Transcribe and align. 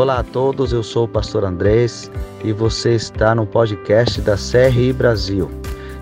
Olá 0.00 0.20
a 0.20 0.22
todos, 0.22 0.72
eu 0.72 0.82
sou 0.82 1.04
o 1.04 1.08
pastor 1.08 1.44
Andrés 1.44 2.10
e 2.42 2.54
você 2.54 2.94
está 2.94 3.34
no 3.34 3.44
podcast 3.44 4.18
da 4.22 4.34
CRI 4.34 4.94
Brasil, 4.94 5.50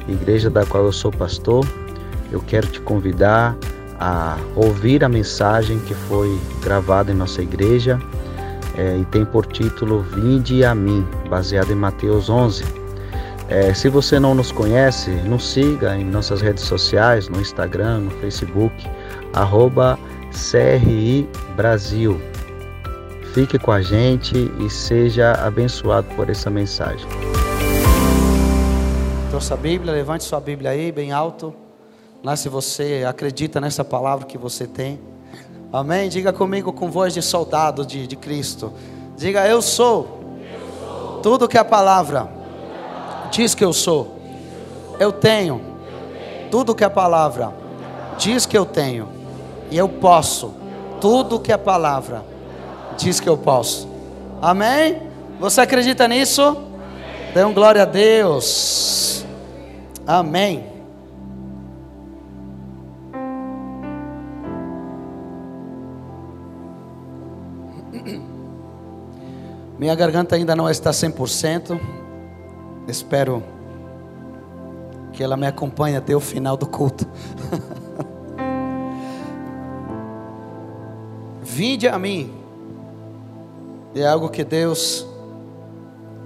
igreja 0.07 0.49
da 0.49 0.65
qual 0.65 0.85
eu 0.85 0.93
sou 0.93 1.11
pastor. 1.11 1.67
Eu 2.31 2.41
quero 2.41 2.69
te 2.69 2.81
convidar 2.81 3.57
a 3.99 4.39
ouvir 4.55 5.03
a 5.03 5.09
mensagem 5.09 5.81
que 5.81 5.95
foi 5.95 6.39
gravada 6.63 7.11
em 7.11 7.15
nossa 7.17 7.43
igreja 7.43 7.99
é, 8.77 8.99
e 8.99 9.05
tem 9.07 9.25
por 9.25 9.45
título 9.47 10.03
Vinde 10.03 10.65
a 10.65 10.77
mim, 10.77 11.05
baseado 11.29 11.73
em 11.73 11.75
Mateus 11.75 12.31
11. 12.31 12.65
É, 13.49 13.75
se 13.75 13.89
você 13.89 14.21
não 14.21 14.33
nos 14.33 14.53
conhece, 14.53 15.11
nos 15.11 15.45
siga 15.45 15.97
em 15.97 16.05
nossas 16.05 16.41
redes 16.41 16.63
sociais, 16.63 17.29
no 17.29 17.41
Instagram, 17.41 18.03
no 18.03 18.11
Facebook, 18.13 18.73
arroba 19.35 19.99
CRI 20.31 21.29
Brasil. 21.57 22.17
Fique 23.35 23.59
com 23.59 23.71
a 23.71 23.83
gente 23.83 24.51
e 24.59 24.71
seja 24.71 25.33
abençoado 25.33 26.09
por 26.17 26.31
essa 26.31 26.51
mensagem. 26.51 27.07
Trouxe 29.31 29.53
a 29.53 29.57
Bíblia, 29.57 29.93
levante 29.93 30.25
sua 30.25 30.41
Bíblia 30.41 30.71
aí, 30.71 30.91
bem 30.91 31.13
alto. 31.13 31.55
Lá 32.25 32.35
se 32.35 32.49
você 32.49 33.05
acredita 33.07 33.61
nessa 33.61 33.85
palavra 33.85 34.27
que 34.27 34.39
você 34.39 34.67
tem. 34.67 34.99
Amém? 35.73 36.09
Diga 36.09 36.33
comigo 36.33 36.73
com 36.73 36.91
voz 36.91 37.13
de 37.13 37.23
soldado 37.23 37.85
de, 37.85 38.07
de 38.07 38.17
Cristo. 38.17 38.73
Diga, 39.17 39.47
eu 39.47 39.61
sou, 39.61 40.21
eu 40.41 40.89
sou. 40.89 41.21
tudo 41.21 41.47
que 41.47 41.59
a 41.59 41.65
palavra 41.65 42.29
diz 43.31 43.55
que 43.55 43.65
eu 43.65 43.73
sou. 43.73 44.19
Eu 44.99 45.13
tenho 45.13 45.61
tudo 46.51 46.75
que 46.75 46.85
a 46.85 46.91
palavra 46.91 47.53
diz 48.17 48.47
que 48.47 48.57
eu 48.57 48.65
tenho. 48.65 49.09
E 49.71 49.77
eu 49.77 49.89
posso 49.89 50.55
tudo 51.01 51.39
que 51.39 51.53
a 51.53 51.59
palavra 51.59 52.25
diz 52.99 53.21
que 53.21 53.29
eu 53.29 53.39
posso. 53.39 53.89
Amém? 54.43 55.09
Você 55.41 55.61
acredita 55.61 56.09
nisso? 56.09 56.57
Dê 57.33 57.45
um 57.45 57.55
glória 57.55 57.83
a 57.83 57.85
Deus. 57.85 59.25
Amém. 60.07 60.67
Minha 69.79 69.95
garganta 69.95 70.35
ainda 70.35 70.57
não 70.57 70.69
está 70.69 70.91
100%. 70.91 71.79
Espero 72.89 73.45
que 75.13 75.23
ela 75.23 75.37
me 75.37 75.47
acompanhe 75.47 75.97
até 75.97 76.17
o 76.17 76.21
final 76.21 76.57
do 76.57 76.67
culto. 76.67 77.07
Vinde 81.43 81.89
a 81.89 81.99
mim. 81.99 82.38
É 84.01 84.07
algo 84.07 84.29
que 84.29 84.45
Deus 84.45 85.07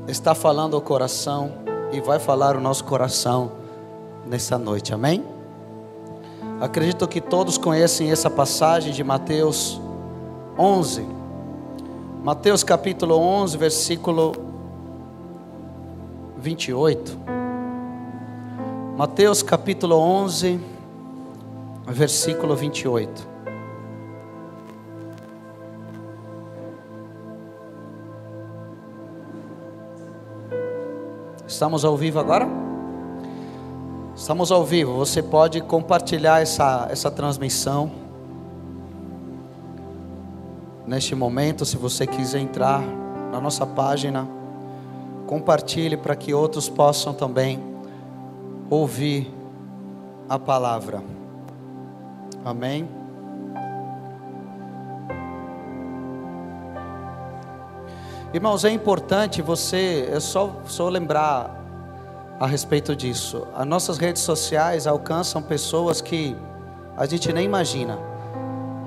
está 0.07 0.35
falando 0.35 0.77
ao 0.77 0.83
coração 0.83 1.53
e 1.93 2.01
vai 2.01 2.19
falar 2.19 2.57
o 2.57 2.61
nosso 2.61 2.85
coração 2.85 3.53
nessa 4.27 4.59
noite. 4.59 4.93
Amém? 4.93 5.25
Acredito 6.61 7.09
que 7.09 7.21
todos 7.21 7.59
conhecem 7.59 8.11
essa 8.11 8.31
passagem 8.31 8.93
de 8.93 9.03
Mateus 9.03 9.81
11 10.59 11.23
Mateus 12.23 12.63
capítulo 12.63 13.17
11, 13.17 13.57
versículo 13.59 14.33
28. 16.39 17.19
Mateus 18.97 19.43
capítulo 19.43 19.97
11, 19.97 20.61
versículo 21.89 22.55
28. 22.55 23.32
Estamos 31.53 31.85
ao 31.85 31.95
vivo 31.99 32.19
agora? 32.19 32.49
Estamos 34.17 34.51
ao 34.51 34.65
vivo. 34.65 34.97
Você 34.97 35.23
pode 35.23 35.61
compartilhar 35.61 36.41
essa, 36.41 36.89
essa 36.91 37.11
transmissão 37.11 37.91
neste 40.87 41.15
momento, 41.15 41.67
se 41.67 41.77
você 41.77 42.07
quiser 42.07 42.41
entrar 42.41 42.81
na 43.31 43.39
nossa 43.39 43.67
página, 43.67 44.27
compartilhe 45.27 45.95
para 45.95 46.17
que 46.17 46.33
outros 46.33 46.71
possam 46.71 47.13
também 47.13 47.63
ouvir 48.71 49.31
a 50.31 50.39
palavra. 50.39 51.03
Amém. 52.43 53.02
Irmãos, 58.35 58.65
é 58.65 58.71
importante 58.71 59.43
você, 59.43 60.09
é 60.11 60.19
só, 60.19 60.63
só 60.65 60.89
lembrar 60.89 61.55
a 62.41 62.47
respeito 62.47 62.97
disso. 62.97 63.47
As 63.55 63.67
nossas 63.67 63.99
redes 63.99 64.23
sociais 64.23 64.87
alcançam 64.87 65.43
pessoas 65.43 66.01
que 66.01 66.35
a 66.97 67.05
gente 67.05 67.31
nem 67.31 67.45
imagina. 67.45 67.99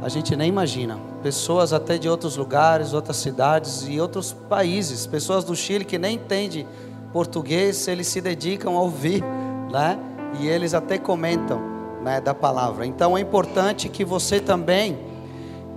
A 0.02 0.10
gente 0.10 0.36
nem 0.36 0.50
imagina 0.50 0.98
pessoas 1.22 1.74
até 1.74 1.96
de 1.96 2.10
outros 2.10 2.38
lugares, 2.38 2.92
outras 2.92 3.18
cidades 3.18 3.86
e 3.88 4.00
outros 4.00 4.34
países, 4.34 5.06
pessoas 5.06 5.44
do 5.44 5.56
Chile 5.56 5.86
que 5.86 6.00
nem 6.00 6.16
entendem 6.16 6.68
português, 7.14 7.88
eles 7.88 8.08
se 8.08 8.22
dedicam 8.22 8.76
a 8.76 8.82
ouvir, 8.82 9.24
né? 9.72 10.00
E 10.40 10.48
eles 10.48 10.74
até 10.74 10.98
comentam, 10.98 11.62
né, 12.04 12.20
da 12.20 12.34
palavra. 12.34 12.84
Então 12.86 13.16
é 13.16 13.22
importante 13.22 13.90
que 13.90 14.04
você 14.04 14.40
também 14.40 14.98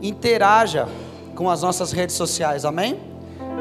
interaja 0.00 0.88
com 1.34 1.50
as 1.50 1.60
nossas 1.60 1.92
redes 1.92 2.16
sociais, 2.16 2.64
amém? 2.64 3.07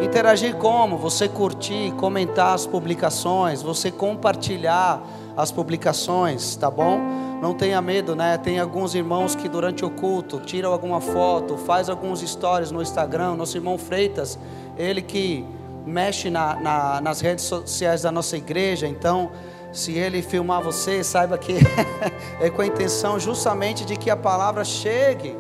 Interagir 0.02 0.56
como? 0.58 0.96
Você 0.98 1.28
curtir, 1.28 1.92
comentar 1.94 2.54
as 2.54 2.68
publicações, 2.68 3.64
você 3.64 3.90
compartilhar 3.90 5.02
as 5.36 5.52
publicações, 5.52 6.56
tá 6.56 6.70
bom? 6.70 7.00
Não 7.42 7.56
tenha 7.56 7.82
medo, 7.82 8.16
né? 8.16 8.38
Tem 8.38 8.60
alguns 8.60 8.94
irmãos 8.94 9.36
que 9.36 9.50
durante 9.50 9.84
o 9.84 9.90
culto 9.90 10.40
tiram 10.40 10.72
alguma 10.72 11.02
foto, 11.02 11.58
faz 11.58 11.90
alguns 11.90 12.22
stories 12.22 12.70
no 12.70 12.80
Instagram. 12.82 13.36
Nosso 13.36 13.58
irmão 13.58 13.76
Freitas, 13.76 14.38
ele 14.78 15.02
que 15.02 15.44
mexe 15.84 16.30
na, 16.30 16.56
na, 16.56 17.02
nas 17.02 17.20
redes 17.20 17.46
sociais 17.46 18.04
da 18.04 18.12
nossa 18.12 18.38
igreja. 18.38 18.88
Então, 18.88 19.32
se 19.72 19.94
ele 19.94 20.22
filmar 20.22 20.62
você, 20.62 21.04
saiba 21.04 21.40
que 21.40 21.56
é 22.40 22.52
com 22.52 22.62
a 22.62 22.68
intenção 22.68 23.20
justamente 23.20 23.84
de 23.84 23.96
que 23.96 24.12
a 24.12 24.16
palavra 24.16 24.64
chegue 24.64 25.36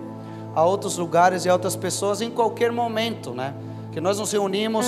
a 0.56 0.66
outros 0.66 0.98
lugares 0.98 1.46
e 1.46 1.50
a 1.50 1.54
outras 1.54 1.76
pessoas 1.76 2.22
em 2.22 2.32
qualquer 2.32 2.72
momento, 2.72 3.32
né? 3.32 3.54
Que 3.98 4.02
nós 4.02 4.20
nos 4.20 4.32
reunimos 4.32 4.86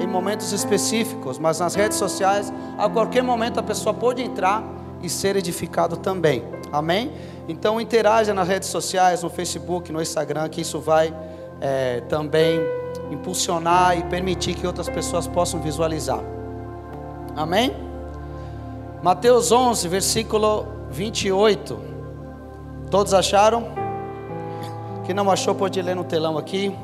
em 0.00 0.06
momentos 0.08 0.50
específicos, 0.50 1.38
mas 1.38 1.60
nas 1.60 1.76
redes 1.76 1.96
sociais, 1.96 2.52
a 2.76 2.88
qualquer 2.90 3.22
momento 3.22 3.60
a 3.60 3.62
pessoa 3.62 3.94
pode 3.94 4.20
entrar 4.20 4.64
e 5.00 5.08
ser 5.08 5.36
edificado 5.36 5.96
também. 5.96 6.42
Amém? 6.72 7.12
Então 7.46 7.80
interaja 7.80 8.34
nas 8.34 8.48
redes 8.48 8.68
sociais, 8.68 9.22
no 9.22 9.30
Facebook, 9.30 9.92
no 9.92 10.02
Instagram, 10.02 10.48
que 10.48 10.60
isso 10.60 10.80
vai 10.80 11.14
é, 11.60 12.00
também 12.08 12.58
impulsionar 13.12 13.96
e 13.96 14.02
permitir 14.02 14.54
que 14.54 14.66
outras 14.66 14.88
pessoas 14.88 15.28
possam 15.28 15.60
visualizar. 15.60 16.18
Amém? 17.36 17.72
Mateus 19.00 19.52
11, 19.52 19.86
versículo 19.86 20.66
28. 20.90 21.78
Todos 22.90 23.14
acharam? 23.14 23.68
Quem 25.04 25.14
não 25.14 25.30
achou 25.30 25.54
pode 25.54 25.80
ler 25.80 25.94
no 25.94 26.02
telão 26.02 26.36
aqui. 26.36 26.76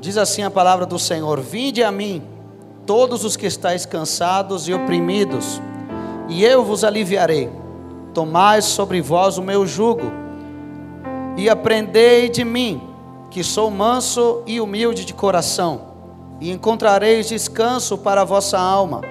Diz 0.00 0.16
assim 0.16 0.42
a 0.42 0.50
palavra 0.50 0.86
do 0.86 0.98
Senhor: 0.98 1.40
Vinde 1.40 1.82
a 1.82 1.90
mim 1.90 2.22
todos 2.86 3.24
os 3.24 3.36
que 3.36 3.46
estáis 3.46 3.84
cansados 3.84 4.68
e 4.68 4.72
oprimidos, 4.72 5.60
e 6.28 6.44
eu 6.44 6.64
vos 6.64 6.84
aliviarei. 6.84 7.50
Tomai 8.14 8.62
sobre 8.62 9.00
vós 9.00 9.36
o 9.38 9.42
meu 9.42 9.66
jugo, 9.66 10.10
e 11.36 11.48
aprendei 11.48 12.28
de 12.28 12.44
mim, 12.44 12.80
que 13.30 13.44
sou 13.44 13.70
manso 13.70 14.42
e 14.46 14.60
humilde 14.60 15.04
de 15.04 15.12
coração, 15.12 15.82
e 16.40 16.50
encontrareis 16.50 17.28
descanso 17.28 17.98
para 17.98 18.22
a 18.22 18.24
vossa 18.24 18.58
alma, 18.58 19.02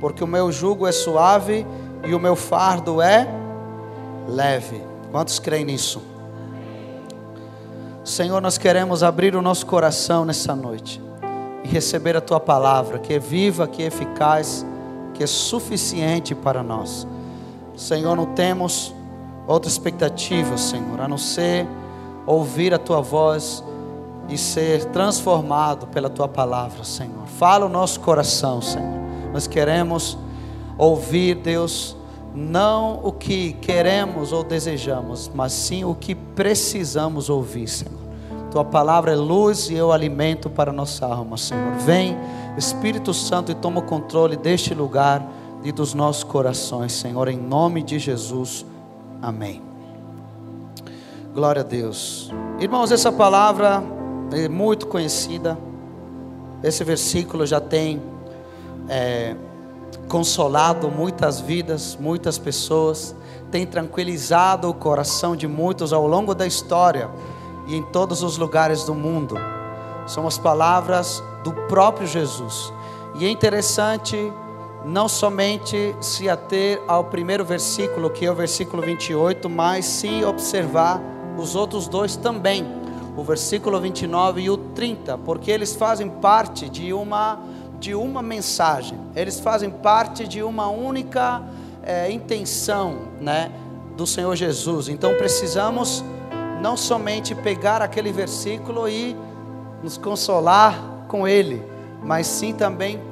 porque 0.00 0.24
o 0.24 0.26
meu 0.26 0.50
jugo 0.50 0.86
é 0.86 0.92
suave 0.92 1.64
e 2.04 2.14
o 2.14 2.18
meu 2.18 2.34
fardo 2.34 3.00
é 3.00 3.28
leve. 4.28 4.82
Quantos 5.12 5.38
creem 5.38 5.64
nisso? 5.64 6.11
Senhor, 8.04 8.42
nós 8.42 8.58
queremos 8.58 9.04
abrir 9.04 9.36
o 9.36 9.40
nosso 9.40 9.64
coração 9.64 10.24
nessa 10.24 10.56
noite 10.56 11.00
e 11.62 11.68
receber 11.68 12.16
a 12.16 12.20
tua 12.20 12.40
palavra, 12.40 12.98
que 12.98 13.14
é 13.14 13.18
viva, 13.20 13.68
que 13.68 13.80
é 13.80 13.86
eficaz, 13.86 14.66
que 15.14 15.22
é 15.22 15.26
suficiente 15.26 16.34
para 16.34 16.64
nós. 16.64 17.06
Senhor, 17.76 18.16
não 18.16 18.26
temos 18.26 18.92
outra 19.46 19.70
expectativa, 19.70 20.56
Senhor, 20.58 21.00
a 21.00 21.06
não 21.06 21.16
ser 21.16 21.64
ouvir 22.26 22.74
a 22.74 22.78
tua 22.78 23.00
voz 23.00 23.62
e 24.28 24.36
ser 24.36 24.86
transformado 24.86 25.86
pela 25.86 26.10
tua 26.10 26.26
palavra, 26.26 26.82
Senhor. 26.82 27.26
Fala 27.38 27.66
o 27.66 27.68
nosso 27.68 28.00
coração, 28.00 28.60
Senhor. 28.60 29.00
Nós 29.32 29.46
queremos 29.46 30.18
ouvir, 30.76 31.36
Deus, 31.36 31.96
não 32.34 33.00
o 33.02 33.12
que 33.12 33.52
queremos 33.54 34.32
ou 34.32 34.42
desejamos, 34.42 35.30
mas 35.34 35.52
sim 35.52 35.84
o 35.84 35.94
que 35.94 36.14
precisamos 36.14 37.28
ouvir, 37.28 37.68
Senhor. 37.68 38.00
Tua 38.50 38.64
palavra 38.64 39.12
é 39.12 39.16
luz 39.16 39.70
e 39.70 39.74
eu 39.74 39.92
alimento 39.92 40.50
para 40.50 40.72
nossa 40.72 41.06
alma, 41.06 41.36
Senhor. 41.38 41.72
Vem, 41.78 42.16
Espírito 42.56 43.14
Santo, 43.14 43.50
e 43.50 43.54
toma 43.54 43.80
o 43.80 43.82
controle 43.82 44.36
deste 44.36 44.74
lugar 44.74 45.26
e 45.64 45.72
dos 45.72 45.94
nossos 45.94 46.24
corações, 46.24 46.92
Senhor, 46.92 47.28
em 47.28 47.38
nome 47.38 47.82
de 47.82 47.98
Jesus. 47.98 48.66
Amém. 49.22 49.62
Glória 51.34 51.60
a 51.60 51.64
Deus. 51.64 52.30
Irmãos, 52.58 52.92
essa 52.92 53.10
palavra 53.10 53.82
é 54.32 54.48
muito 54.48 54.86
conhecida. 54.86 55.56
Esse 56.62 56.84
versículo 56.84 57.46
já 57.46 57.60
tem 57.60 58.02
é, 58.88 59.34
consolado 60.12 60.90
muitas 60.90 61.40
vidas, 61.40 61.96
muitas 61.98 62.36
pessoas, 62.36 63.16
tem 63.50 63.66
tranquilizado 63.66 64.68
o 64.68 64.74
coração 64.74 65.34
de 65.34 65.48
muitos 65.48 65.90
ao 65.90 66.06
longo 66.06 66.34
da 66.34 66.46
história 66.46 67.08
e 67.66 67.74
em 67.74 67.82
todos 67.82 68.22
os 68.22 68.36
lugares 68.36 68.84
do 68.84 68.94
mundo. 68.94 69.36
São 70.06 70.26
as 70.26 70.36
palavras 70.36 71.24
do 71.42 71.54
próprio 71.66 72.06
Jesus. 72.06 72.70
E 73.14 73.24
é 73.24 73.30
interessante 73.30 74.30
não 74.84 75.08
somente 75.08 75.96
se 75.98 76.28
ater 76.28 76.82
ao 76.86 77.04
primeiro 77.04 77.42
versículo, 77.42 78.10
que 78.10 78.26
é 78.26 78.30
o 78.30 78.34
versículo 78.34 78.82
28, 78.82 79.48
mas 79.48 79.86
sim 79.86 80.26
observar 80.26 81.00
os 81.38 81.56
outros 81.56 81.88
dois 81.88 82.16
também, 82.16 82.66
o 83.16 83.24
versículo 83.24 83.80
29 83.80 84.42
e 84.42 84.50
o 84.50 84.58
30, 84.58 85.16
porque 85.16 85.50
eles 85.50 85.74
fazem 85.74 86.10
parte 86.10 86.68
de 86.68 86.92
uma 86.92 87.38
de 87.82 87.96
uma 87.96 88.22
mensagem. 88.22 88.96
Eles 89.16 89.40
fazem 89.40 89.68
parte 89.68 90.26
de 90.26 90.40
uma 90.40 90.68
única 90.68 91.42
é, 91.82 92.08
intenção, 92.12 92.96
né, 93.20 93.50
do 93.96 94.06
Senhor 94.06 94.36
Jesus. 94.36 94.88
Então 94.88 95.16
precisamos 95.16 96.04
não 96.60 96.76
somente 96.76 97.34
pegar 97.34 97.82
aquele 97.82 98.12
versículo 98.12 98.88
e 98.88 99.16
nos 99.82 99.98
consolar 99.98 100.80
com 101.08 101.26
ele, 101.26 101.60
mas 102.00 102.28
sim 102.28 102.54
também, 102.54 103.02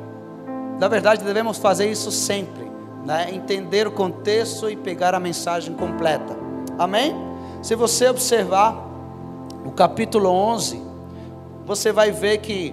na 0.78 0.86
verdade, 0.86 1.24
devemos 1.24 1.58
fazer 1.58 1.90
isso 1.90 2.12
sempre, 2.12 2.70
né? 3.04 3.28
entender 3.34 3.88
o 3.88 3.90
contexto 3.90 4.70
e 4.70 4.76
pegar 4.76 5.16
a 5.16 5.20
mensagem 5.20 5.74
completa. 5.74 6.36
Amém? 6.78 7.12
Se 7.60 7.74
você 7.74 8.08
observar 8.08 8.88
o 9.66 9.72
capítulo 9.72 10.30
11, 10.30 10.80
você 11.66 11.90
vai 11.90 12.12
ver 12.12 12.38
que 12.38 12.72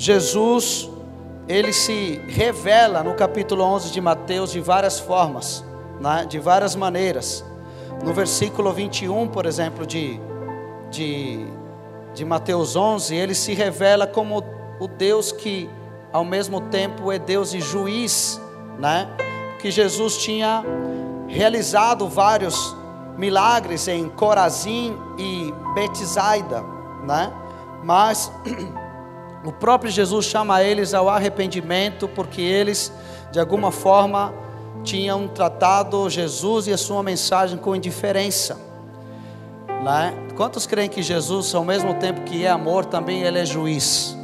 Jesus 0.00 0.88
ele 1.46 1.74
se 1.74 2.22
revela 2.26 3.02
no 3.02 3.12
capítulo 3.12 3.62
11 3.62 3.90
de 3.90 4.00
Mateus 4.00 4.50
de 4.50 4.58
várias 4.58 4.98
formas, 4.98 5.62
né? 6.00 6.24
de 6.26 6.38
várias 6.38 6.74
maneiras. 6.74 7.44
No 8.02 8.14
versículo 8.14 8.72
21, 8.72 9.28
por 9.28 9.44
exemplo, 9.44 9.84
de, 9.84 10.18
de, 10.90 11.46
de 12.14 12.24
Mateus 12.24 12.76
11, 12.76 13.14
ele 13.14 13.34
se 13.34 13.52
revela 13.52 14.06
como 14.06 14.42
o 14.80 14.88
Deus 14.88 15.32
que, 15.32 15.68
ao 16.10 16.24
mesmo 16.24 16.62
tempo, 16.62 17.12
é 17.12 17.18
Deus 17.18 17.52
e 17.52 17.60
juiz, 17.60 18.40
né? 18.78 19.06
Que 19.60 19.70
Jesus 19.70 20.16
tinha 20.16 20.64
realizado 21.28 22.08
vários 22.08 22.74
milagres 23.18 23.86
em 23.86 24.08
Corazim 24.08 24.96
e 25.18 25.52
Betisaida, 25.74 26.64
né? 27.06 27.30
Mas 27.84 28.32
o 29.44 29.52
próprio 29.52 29.90
Jesus 29.90 30.26
chama 30.26 30.62
eles 30.62 30.92
ao 30.92 31.08
arrependimento, 31.08 32.06
porque 32.08 32.42
eles, 32.42 32.92
de 33.32 33.40
alguma 33.40 33.70
forma, 33.70 34.34
tinham 34.82 35.26
tratado 35.28 36.08
Jesus 36.10 36.66
e 36.66 36.72
a 36.72 36.78
sua 36.78 37.02
mensagem 37.02 37.56
com 37.56 37.74
indiferença. 37.74 38.58
Né? 39.82 40.14
Quantos 40.36 40.66
creem 40.66 40.88
que 40.88 41.02
Jesus, 41.02 41.54
ao 41.54 41.64
mesmo 41.64 41.94
tempo 41.94 42.22
que 42.22 42.44
é 42.44 42.50
amor, 42.50 42.84
também 42.84 43.22
ele 43.22 43.38
é 43.38 43.46
juiz? 43.46 44.16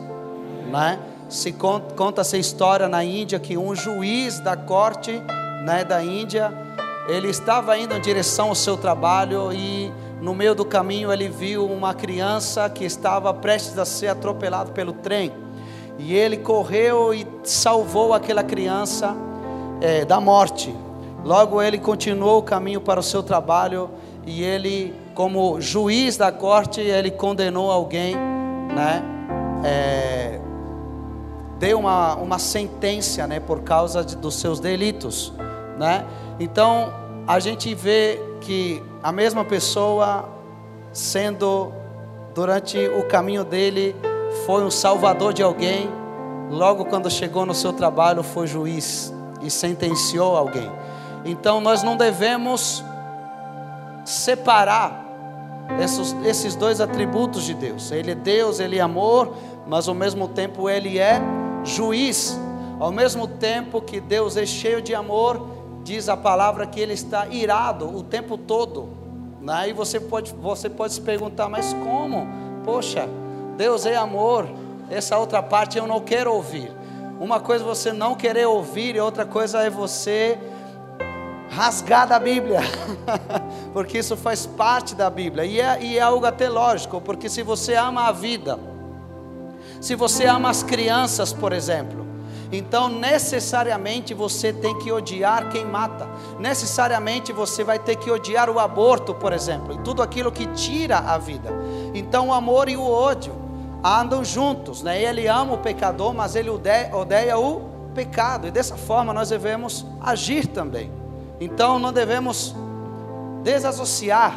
Né? 0.71 0.99
Se 1.29 1.53
conta, 1.53 1.95
conta 1.95 2.21
essa 2.21 2.37
história 2.37 2.89
na 2.89 3.03
Índia 3.03 3.39
que 3.39 3.57
um 3.57 3.75
juiz 3.75 4.39
da 4.39 4.57
corte 4.57 5.23
né, 5.65 5.83
da 5.83 6.03
Índia, 6.03 6.53
ele 7.09 7.29
estava 7.29 7.77
indo 7.79 7.95
em 7.95 8.01
direção 8.01 8.49
ao 8.49 8.55
seu 8.55 8.77
trabalho 8.77 9.53
e 9.53 9.93
no 10.27 10.35
meio 10.35 10.57
do 10.57 10.65
caminho 10.65 11.13
ele 11.13 11.29
viu 11.29 11.65
uma 11.65 11.95
criança 11.95 12.69
que 12.69 12.85
estava 12.85 13.33
prestes 13.33 13.79
a 13.79 13.85
ser 13.85 14.09
atropelado 14.09 14.73
pelo 14.73 14.93
trem. 14.93 15.33
E 16.01 16.13
ele 16.17 16.39
correu 16.39 17.15
e 17.15 17.25
salvou 17.45 18.13
aquela 18.13 18.43
criança 18.43 19.15
é, 19.81 20.05
da 20.05 20.21
morte. 20.21 20.75
Logo 21.25 21.63
ele 21.63 21.79
continuou 21.79 22.41
o 22.41 22.43
caminho 22.43 22.81
para 22.81 22.99
o 22.99 23.05
seu 23.05 23.23
trabalho 23.23 23.89
e 24.27 24.43
ele, 24.43 24.93
como 25.15 25.61
juiz 25.61 26.17
da 26.17 26.33
corte, 26.33 26.81
ele 26.81 27.13
condenou 27.13 27.71
alguém, 27.71 28.17
né? 28.75 29.05
É, 29.65 30.41
deu 31.57 31.79
uma, 31.79 32.17
uma 32.17 32.41
sentença, 32.41 33.29
né? 33.29 33.39
Por 33.39 33.61
causa 33.61 34.05
de, 34.05 34.17
dos 34.17 34.35
seus 34.35 34.59
delitos, 34.59 35.33
né? 35.79 36.05
Então 36.41 36.93
a 37.29 37.39
gente 37.39 37.73
vê 37.77 38.21
que 38.41 38.83
a 39.07 39.13
mesma 39.13 39.45
pessoa 39.45 40.29
sendo 40.93 41.73
durante 42.35 42.77
o 42.89 43.05
caminho 43.05 43.45
dele 43.45 43.95
foi 44.45 44.65
um 44.65 44.71
salvador 44.71 45.33
de 45.33 45.45
alguém, 45.45 45.89
logo 46.51 46.87
quando 46.87 47.09
chegou 47.09 47.47
no 47.47 47.55
seu 47.55 47.73
trabalho 47.73 48.25
foi 48.25 48.49
juiz 48.49 49.15
e 49.41 49.49
sentenciou 49.49 50.37
alguém. 50.37 50.69
Então 51.25 51.61
nós 51.61 51.85
não 51.85 51.97
devemos 51.97 52.83
separar 54.05 55.07
esses, 55.81 56.13
esses 56.25 56.57
dois 56.57 56.81
atributos 56.81 57.45
de 57.45 57.55
Deus. 57.55 57.93
Ele 57.93 58.11
é 58.11 58.15
Deus, 58.17 58.59
ele 58.59 58.77
é 58.79 58.81
amor, 58.81 59.33
mas 59.69 59.87
ao 59.87 59.95
mesmo 59.95 60.27
tempo 60.27 60.69
ele 60.69 60.99
é 60.99 61.21
juiz. 61.63 62.37
Ao 62.81 62.91
mesmo 62.91 63.29
tempo 63.29 63.81
que 63.81 64.01
Deus 64.01 64.37
é 64.37 64.45
cheio 64.45 64.83
de 64.83 64.97
amor, 64.97 65.56
diz 65.87 66.09
a 66.09 66.17
palavra 66.17 66.67
que 66.67 66.81
ele 66.81 66.95
está 66.95 67.29
irado 67.29 67.97
o 67.97 68.03
tempo 68.03 68.37
todo. 68.37 68.89
Aí 69.47 69.73
você 69.73 70.01
pode, 70.01 70.35
você 70.35 70.69
pode 70.69 70.95
se 70.95 71.01
perguntar, 71.01 71.49
mas 71.49 71.73
como? 71.73 72.27
Poxa, 72.65 73.09
Deus 73.57 73.87
é 73.87 73.95
amor, 73.95 74.49
essa 74.91 75.17
outra 75.17 75.41
parte 75.41 75.79
eu 75.79 75.87
não 75.87 76.01
quero 76.01 76.35
ouvir. 76.35 76.73
Uma 77.21 77.39
coisa 77.39 77.63
é 77.63 77.69
você 77.69 77.93
não 77.93 78.17
querer 78.17 78.47
ouvir, 78.47 78.97
e 78.97 79.01
outra 79.01 79.25
coisa 79.25 79.61
é 79.63 79.71
você 79.71 80.37
rasgar 81.51 82.09
da 82.09 82.19
Bíblia, 82.19 82.61
porque 83.73 83.99
isso 83.99 84.17
faz 84.17 84.45
parte 84.45 84.93
da 84.93 85.09
Bíblia, 85.09 85.45
e 85.45 85.61
é, 85.61 85.81
e 85.81 85.99
é 85.99 86.03
algo 86.03 86.27
até 86.27 86.49
lógico, 86.49 87.01
porque 87.01 87.29
se 87.29 87.45
você 87.45 87.77
ama 87.77 88.09
a 88.09 88.13
vida, 88.13 88.59
se 89.81 89.95
você 89.95 90.27
ama 90.27 90.51
as 90.51 90.65
crianças, 90.65 91.33
por 91.33 91.53
exemplo, 91.53 92.06
então 92.53 92.89
necessariamente 92.89 94.15
você 94.15 94.53
tem 94.53 94.79
que 94.79 94.93
odiar 94.93 95.49
quem 95.51 95.65
mata, 95.65 96.09
necessariamente 96.39 97.33
você 97.33 97.65
vai 97.65 97.79
ter 97.79 97.97
que 97.97 98.11
odiar 98.11 98.49
o 98.49 98.59
aborto, 98.59 99.15
por 99.15 99.33
exemplo, 99.33 99.75
e 99.75 99.79
tudo 99.79 100.03
aquilo 100.03 100.31
que 100.31 100.47
tira 100.49 100.99
a 100.99 101.19
vida. 101.19 101.51
Então 101.95 102.29
o 102.29 102.33
amor 102.33 102.69
e 102.69 102.77
o 102.77 102.89
ódio 102.89 103.35
andam 103.85 104.25
juntos, 104.25 104.83
né? 104.83 105.03
Ele 105.03 105.27
ama 105.27 105.55
o 105.55 105.59
pecador, 105.59 106.15
mas 106.15 106.35
ele 106.35 106.51
odeia, 106.51 107.39
o 107.39 107.63
pecado, 107.95 108.47
e 108.47 108.51
dessa 108.51 108.77
forma 108.77 109.13
nós 109.13 109.31
devemos 109.31 109.87
agir 110.01 110.47
também. 110.47 110.91
Então 111.41 111.79
não 111.79 111.93
devemos 111.93 112.55
desassociar 113.43 114.35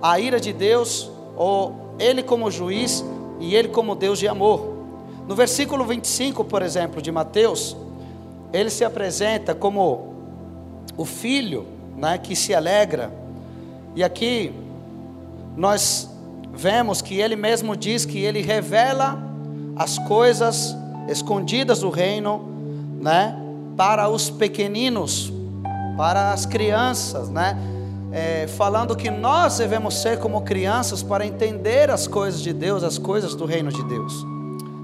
a 0.00 0.20
ira 0.20 0.38
de 0.38 0.52
Deus, 0.52 1.10
ou 1.36 1.96
Ele 1.98 2.22
como 2.22 2.50
juiz 2.50 3.04
e 3.40 3.54
Ele 3.54 3.68
como 3.68 3.94
Deus 3.94 4.18
de 4.18 4.28
amor. 4.28 4.73
No 5.26 5.34
versículo 5.34 5.84
25, 5.84 6.44
por 6.44 6.60
exemplo, 6.62 7.00
de 7.00 7.10
Mateus, 7.10 7.76
ele 8.52 8.68
se 8.68 8.84
apresenta 8.84 9.54
como 9.54 10.14
o 10.96 11.04
filho 11.04 11.66
né, 11.96 12.18
que 12.18 12.36
se 12.36 12.54
alegra, 12.54 13.10
e 13.96 14.04
aqui 14.04 14.52
nós 15.56 16.10
vemos 16.52 17.00
que 17.00 17.18
ele 17.18 17.36
mesmo 17.36 17.76
diz 17.76 18.04
que 18.04 18.18
ele 18.18 18.42
revela 18.42 19.18
as 19.76 19.98
coisas 19.98 20.76
escondidas 21.08 21.80
do 21.80 21.90
reino, 21.90 22.48
né, 23.00 23.36
para 23.76 24.08
os 24.08 24.30
pequeninos, 24.30 25.32
para 25.96 26.32
as 26.32 26.44
crianças, 26.44 27.28
né, 27.28 27.56
é, 28.12 28.46
falando 28.46 28.94
que 28.94 29.10
nós 29.10 29.58
devemos 29.58 29.94
ser 29.94 30.18
como 30.18 30.42
crianças 30.42 31.02
para 31.02 31.26
entender 31.26 31.90
as 31.90 32.06
coisas 32.06 32.40
de 32.40 32.52
Deus, 32.52 32.82
as 32.82 32.98
coisas 32.98 33.34
do 33.34 33.44
reino 33.46 33.72
de 33.72 33.82
Deus. 33.84 34.33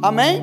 Amém? 0.03 0.43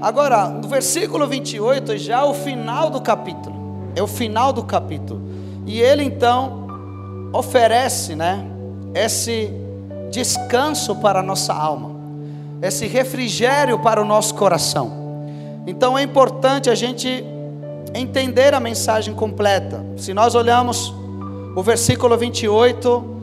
Agora, 0.00 0.48
no 0.48 0.68
versículo 0.68 1.26
28, 1.26 1.96
já 1.96 2.20
é 2.20 2.24
o 2.24 2.34
final 2.34 2.90
do 2.90 3.00
capítulo. 3.00 3.56
É 3.94 4.02
o 4.02 4.06
final 4.06 4.52
do 4.52 4.62
capítulo. 4.62 5.22
E 5.66 5.80
ele 5.80 6.04
então 6.04 6.66
oferece, 7.32 8.14
né, 8.14 8.46
esse 8.94 9.50
descanso 10.10 10.96
para 10.96 11.20
a 11.20 11.22
nossa 11.22 11.52
alma, 11.54 11.90
esse 12.62 12.86
refrigério 12.86 13.78
para 13.78 14.00
o 14.00 14.04
nosso 14.04 14.34
coração. 14.34 14.92
Então 15.66 15.96
é 15.96 16.02
importante 16.02 16.70
a 16.70 16.74
gente 16.74 17.24
entender 17.94 18.54
a 18.54 18.60
mensagem 18.60 19.14
completa. 19.14 19.84
Se 19.96 20.12
nós 20.12 20.34
olhamos 20.34 20.94
o 21.56 21.62
versículo 21.62 22.16
28, 22.16 23.16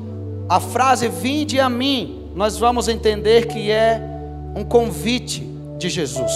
a 0.49 0.59
frase: 0.59 1.07
Vinde 1.07 1.59
a 1.59 1.69
mim, 1.69 2.29
nós 2.35 2.57
vamos 2.57 2.87
entender 2.87 3.47
que 3.47 3.71
é 3.71 4.12
um 4.55 4.63
convite 4.63 5.41
de 5.77 5.89
Jesus. 5.89 6.31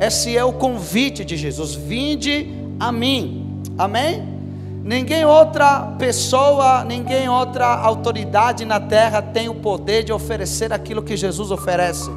Esse 0.00 0.36
é 0.36 0.44
o 0.44 0.52
convite 0.52 1.24
de 1.24 1.36
Jesus: 1.36 1.74
vinde 1.74 2.48
a 2.78 2.90
mim. 2.92 3.62
Amém? 3.78 4.34
Ninguém 4.82 5.24
outra 5.24 5.80
pessoa, 5.98 6.84
ninguém 6.84 7.28
outra 7.28 7.66
autoridade 7.66 8.64
na 8.64 8.78
terra 8.78 9.22
tem 9.22 9.48
o 9.48 9.54
poder 9.54 10.04
de 10.04 10.12
oferecer 10.12 10.72
aquilo 10.72 11.02
que 11.02 11.16
Jesus 11.16 11.50
oferece. 11.50 12.10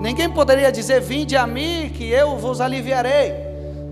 Ninguém 0.00 0.30
poderia 0.30 0.72
dizer: 0.72 1.00
Vinde 1.00 1.36
a 1.36 1.46
mim, 1.46 1.90
que 1.94 2.08
eu 2.08 2.36
vos 2.36 2.60
aliviarei. 2.60 3.34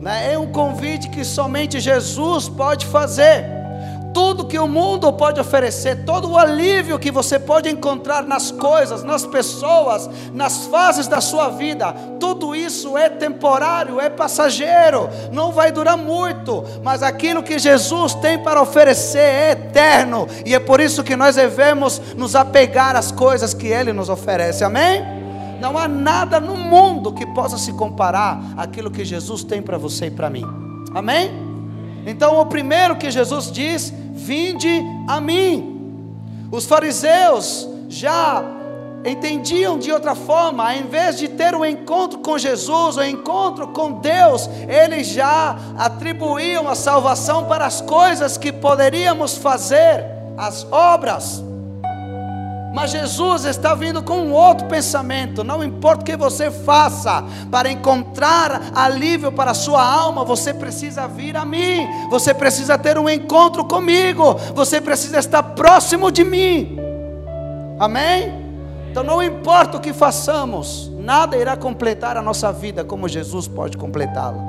Né? 0.00 0.32
É 0.32 0.38
um 0.38 0.50
convite 0.50 1.08
que 1.10 1.24
somente 1.24 1.80
Jesus 1.80 2.48
pode 2.48 2.86
fazer 2.86 3.63
tudo 4.14 4.46
que 4.46 4.58
o 4.58 4.68
mundo 4.68 5.12
pode 5.12 5.40
oferecer, 5.40 6.04
todo 6.04 6.30
o 6.30 6.38
alívio 6.38 6.98
que 6.98 7.10
você 7.10 7.38
pode 7.38 7.68
encontrar 7.68 8.22
nas 8.22 8.52
coisas, 8.52 9.02
nas 9.02 9.26
pessoas, 9.26 10.08
nas 10.32 10.66
fases 10.66 11.08
da 11.08 11.20
sua 11.20 11.50
vida, 11.50 11.92
tudo 12.20 12.54
isso 12.54 12.96
é 12.96 13.10
temporário, 13.10 14.00
é 14.00 14.08
passageiro, 14.08 15.10
não 15.32 15.50
vai 15.50 15.72
durar 15.72 15.96
muito, 15.96 16.64
mas 16.82 17.02
aquilo 17.02 17.42
que 17.42 17.58
Jesus 17.58 18.14
tem 18.14 18.38
para 18.38 18.62
oferecer 18.62 19.18
é 19.18 19.50
eterno, 19.50 20.28
e 20.46 20.54
é 20.54 20.60
por 20.60 20.80
isso 20.80 21.02
que 21.02 21.16
nós 21.16 21.34
devemos 21.34 22.00
nos 22.16 22.36
apegar 22.36 22.94
às 22.94 23.10
coisas 23.10 23.52
que 23.52 23.66
Ele 23.66 23.92
nos 23.92 24.08
oferece, 24.08 24.62
amém? 24.62 25.02
Não 25.60 25.76
há 25.76 25.88
nada 25.88 26.38
no 26.38 26.56
mundo 26.56 27.12
que 27.12 27.26
possa 27.26 27.58
se 27.58 27.72
comparar 27.72 28.40
àquilo 28.56 28.90
que 28.90 29.04
Jesus 29.04 29.42
tem 29.42 29.60
para 29.60 29.76
você 29.76 30.06
e 30.06 30.10
para 30.10 30.30
mim, 30.30 30.44
amém? 30.94 31.54
Então, 32.06 32.38
o 32.38 32.46
primeiro 32.46 32.96
que 32.96 33.10
Jesus 33.10 33.50
diz 33.50 33.92
Vinde 34.14 34.82
a 35.08 35.20
mim. 35.20 35.74
Os 36.50 36.64
fariseus 36.66 37.68
já 37.88 38.42
entendiam 39.04 39.78
de 39.78 39.92
outra 39.92 40.14
forma, 40.14 40.74
em 40.74 40.84
vez 40.84 41.18
de 41.18 41.28
ter 41.28 41.54
um 41.54 41.64
encontro 41.64 42.20
com 42.20 42.38
Jesus, 42.38 42.96
um 42.96 43.02
encontro 43.02 43.68
com 43.68 43.92
Deus, 43.92 44.48
eles 44.66 45.08
já 45.08 45.58
atribuíam 45.76 46.68
a 46.68 46.74
salvação 46.74 47.44
para 47.44 47.66
as 47.66 47.80
coisas 47.82 48.38
que 48.38 48.50
poderíamos 48.50 49.36
fazer, 49.36 50.06
as 50.38 50.66
obras. 50.72 51.42
Mas 52.74 52.90
Jesus 52.90 53.44
está 53.44 53.72
vindo 53.72 54.02
com 54.02 54.16
um 54.16 54.32
outro 54.32 54.66
pensamento. 54.66 55.44
Não 55.44 55.62
importa 55.62 56.02
o 56.02 56.04
que 56.04 56.16
você 56.16 56.50
faça 56.50 57.24
para 57.48 57.70
encontrar 57.70 58.72
alívio 58.74 59.30
para 59.30 59.52
a 59.52 59.54
sua 59.54 59.80
alma, 59.80 60.24
você 60.24 60.52
precisa 60.52 61.06
vir 61.06 61.36
a 61.36 61.44
mim. 61.44 61.86
Você 62.10 62.34
precisa 62.34 62.76
ter 62.76 62.98
um 62.98 63.08
encontro 63.08 63.64
comigo. 63.64 64.34
Você 64.56 64.80
precisa 64.80 65.20
estar 65.20 65.40
próximo 65.42 66.10
de 66.10 66.24
mim. 66.24 66.76
Amém? 67.78 68.42
Então 68.90 69.04
não 69.04 69.22
importa 69.22 69.76
o 69.76 69.80
que 69.80 69.92
façamos, 69.92 70.90
nada 70.98 71.36
irá 71.36 71.56
completar 71.56 72.16
a 72.16 72.22
nossa 72.22 72.52
vida 72.52 72.84
como 72.84 73.08
Jesus 73.08 73.46
pode 73.46 73.76
completá-la. 73.76 74.42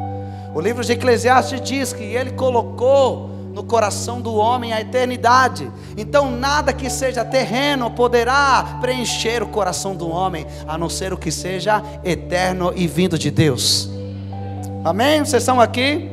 O 0.56 0.60
livro 0.60 0.84
de 0.84 0.94
Eclesiastes 0.94 1.62
diz 1.62 1.94
que 1.94 2.04
ele 2.04 2.32
colocou 2.32 3.35
no 3.56 3.64
coração 3.64 4.20
do 4.20 4.36
homem 4.36 4.74
a 4.74 4.82
eternidade. 4.82 5.72
Então, 5.96 6.30
nada 6.30 6.74
que 6.74 6.90
seja 6.90 7.24
terreno 7.24 7.90
poderá 7.90 8.80
preencher 8.82 9.42
o 9.42 9.48
coração 9.48 9.96
do 9.96 10.10
homem, 10.10 10.46
a 10.68 10.78
não 10.78 10.90
ser 10.90 11.14
o 11.14 11.18
que 11.18 11.32
seja 11.32 11.82
eterno 12.04 12.74
e 12.76 12.86
vindo 12.86 13.18
de 13.18 13.32
Deus. 13.32 13.90
Amém? 14.84 15.20
Vocês 15.20 15.42
estão 15.42 15.62
aqui? 15.62 16.12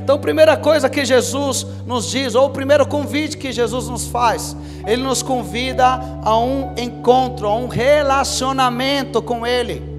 Então, 0.00 0.16
primeira 0.16 0.56
coisa 0.56 0.88
que 0.88 1.04
Jesus 1.04 1.66
nos 1.84 2.08
diz, 2.08 2.36
ou 2.36 2.46
o 2.46 2.50
primeiro 2.50 2.86
convite 2.86 3.36
que 3.36 3.50
Jesus 3.50 3.88
nos 3.88 4.06
faz, 4.06 4.56
Ele 4.86 5.02
nos 5.02 5.24
convida 5.24 6.00
a 6.22 6.38
um 6.38 6.72
encontro, 6.76 7.48
a 7.48 7.56
um 7.56 7.66
relacionamento 7.66 9.20
com 9.20 9.44
Ele 9.44 9.93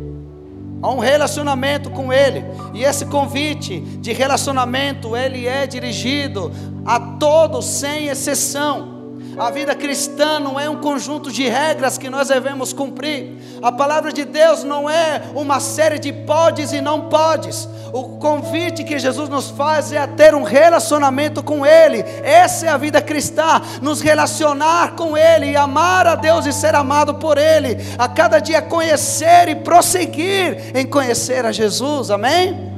a 0.86 0.94
um 0.94 1.00
relacionamento 1.00 1.90
com 1.90 2.14
Ele. 2.14 2.46
E 2.72 2.84
esse 2.84 3.08
convite 3.08 3.80
de 3.80 4.14
relacionamento, 4.14 5.18
ele 5.18 5.48
é 5.48 5.66
dirigido 5.66 6.52
a 6.86 7.00
todos 7.00 7.66
sem 7.66 8.08
exceção. 8.08 8.95
A 9.38 9.52
vida 9.52 9.76
cristã 9.76 10.40
não 10.40 10.58
é 10.58 10.70
um 10.70 10.78
conjunto 10.78 11.30
de 11.30 11.48
regras 11.48 11.98
que 11.98 12.10
nós 12.10 12.30
devemos 12.30 12.72
cumprir. 12.72 13.34
A 13.62 13.70
palavra 13.70 14.14
de 14.14 14.24
Deus 14.24 14.64
não 14.64 14.90
é 14.90 15.22
uma 15.36 15.60
série 15.60 16.00
de 16.00 16.14
podes 16.14 16.72
e 16.72 16.80
não 16.80 17.10
podes. 17.10 17.68
O 17.92 18.18
convite 18.18 18.84
que 18.84 18.98
Jesus 18.98 19.28
nos 19.28 19.50
faz 19.50 19.92
é 19.92 19.98
a 19.98 20.08
ter 20.08 20.34
um 20.34 20.44
relacionamento 20.44 21.44
com 21.44 21.66
Ele. 21.66 22.00
Essa 22.24 22.68
é 22.68 22.70
a 22.70 22.78
vida 22.78 23.02
cristã, 23.02 23.62
nos 23.82 24.00
relacionar 24.00 24.96
com 24.96 25.18
Ele 25.18 25.52
e 25.52 25.58
amar 25.58 26.08
a 26.08 26.16
Deus 26.16 26.46
e 26.46 26.54
ser 26.54 26.74
amado 26.74 27.16
por 27.16 27.38
Ele. 27.38 27.78
A 27.98 28.08
cada 28.08 28.40
dia 28.40 28.62
conhecer 28.62 29.50
e 29.50 29.56
prosseguir 29.56 30.72
em 30.74 30.86
conhecer 30.86 31.46
a 31.46 31.52
Jesus. 31.52 32.10
Amém? 32.10 32.74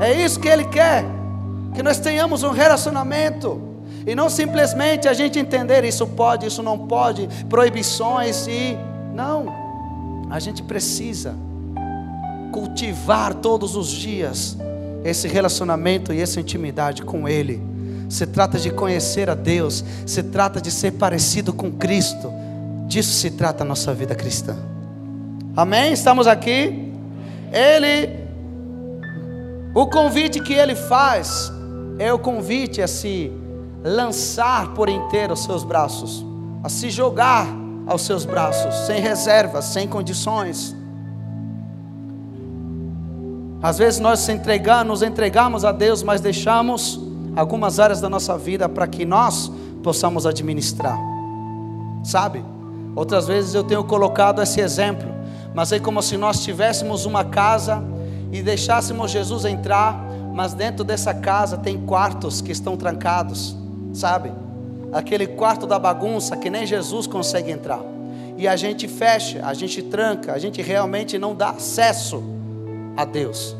É 0.00 0.12
isso 0.12 0.40
que 0.40 0.48
Ele 0.48 0.64
quer. 0.64 1.04
Que 1.72 1.82
nós 1.84 2.00
tenhamos 2.00 2.42
um 2.42 2.50
relacionamento. 2.50 3.67
E 4.08 4.14
não 4.14 4.30
simplesmente 4.30 5.06
a 5.06 5.12
gente 5.12 5.38
entender 5.38 5.84
isso 5.84 6.06
pode, 6.06 6.46
isso 6.46 6.62
não 6.62 6.78
pode, 6.78 7.28
proibições 7.46 8.46
e. 8.46 8.74
Não. 9.14 9.54
A 10.30 10.40
gente 10.40 10.62
precisa 10.62 11.34
cultivar 12.50 13.34
todos 13.34 13.76
os 13.76 13.88
dias 13.90 14.56
esse 15.04 15.28
relacionamento 15.28 16.10
e 16.10 16.22
essa 16.22 16.40
intimidade 16.40 17.02
com 17.02 17.28
Ele. 17.28 17.62
Se 18.08 18.26
trata 18.26 18.58
de 18.58 18.70
conhecer 18.70 19.28
a 19.28 19.34
Deus, 19.34 19.84
se 20.06 20.22
trata 20.22 20.58
de 20.58 20.70
ser 20.70 20.92
parecido 20.92 21.52
com 21.52 21.70
Cristo. 21.70 22.32
Disso 22.86 23.12
se 23.12 23.32
trata 23.32 23.62
a 23.62 23.66
nossa 23.66 23.92
vida 23.92 24.14
cristã. 24.14 24.56
Amém? 25.54 25.92
Estamos 25.92 26.26
aqui. 26.26 26.94
Ele, 27.52 28.08
o 29.74 29.86
convite 29.86 30.40
que 30.40 30.54
ele 30.54 30.74
faz 30.74 31.52
é 31.98 32.10
o 32.10 32.18
convite 32.18 32.80
a 32.80 32.88
se 32.88 33.30
lançar 33.82 34.74
por 34.74 34.88
inteiro 34.88 35.34
os 35.34 35.44
seus 35.44 35.64
braços, 35.64 36.24
a 36.62 36.68
se 36.68 36.90
jogar 36.90 37.46
aos 37.86 38.02
seus 38.02 38.24
braços, 38.24 38.74
sem 38.86 39.00
reservas, 39.00 39.66
sem 39.66 39.86
condições. 39.86 40.74
Às 43.62 43.78
vezes 43.78 43.98
nós 43.98 44.20
se 44.20 44.32
entregamos, 44.32 44.86
nos 44.86 45.02
entregamos 45.02 45.64
a 45.64 45.72
Deus, 45.72 46.02
mas 46.02 46.20
deixamos 46.20 47.00
algumas 47.34 47.80
áreas 47.80 48.00
da 48.00 48.08
nossa 48.08 48.36
vida 48.36 48.68
para 48.68 48.86
que 48.86 49.04
nós 49.04 49.50
possamos 49.82 50.26
administrar. 50.26 50.98
Sabe? 52.04 52.44
Outras 52.94 53.26
vezes 53.26 53.54
eu 53.54 53.64
tenho 53.64 53.84
colocado 53.84 54.42
esse 54.42 54.60
exemplo, 54.60 55.08
mas 55.54 55.72
é 55.72 55.78
como 55.78 56.02
se 56.02 56.16
nós 56.16 56.42
tivéssemos 56.42 57.06
uma 57.06 57.24
casa 57.24 57.82
e 58.30 58.42
deixássemos 58.42 59.10
Jesus 59.10 59.44
entrar, 59.44 60.04
mas 60.34 60.52
dentro 60.52 60.84
dessa 60.84 61.14
casa 61.14 61.56
tem 61.56 61.80
quartos 61.80 62.40
que 62.40 62.52
estão 62.52 62.76
trancados 62.76 63.57
sabe? 63.92 64.32
Aquele 64.92 65.26
quarto 65.26 65.66
da 65.66 65.78
bagunça 65.78 66.36
que 66.36 66.48
nem 66.48 66.66
Jesus 66.66 67.06
consegue 67.06 67.50
entrar. 67.50 67.82
E 68.36 68.46
a 68.46 68.56
gente 68.56 68.86
fecha, 68.86 69.44
a 69.44 69.52
gente 69.52 69.82
tranca, 69.82 70.32
a 70.32 70.38
gente 70.38 70.62
realmente 70.62 71.18
não 71.18 71.34
dá 71.34 71.50
acesso 71.50 72.22
a 72.96 73.04
Deus. 73.04 73.56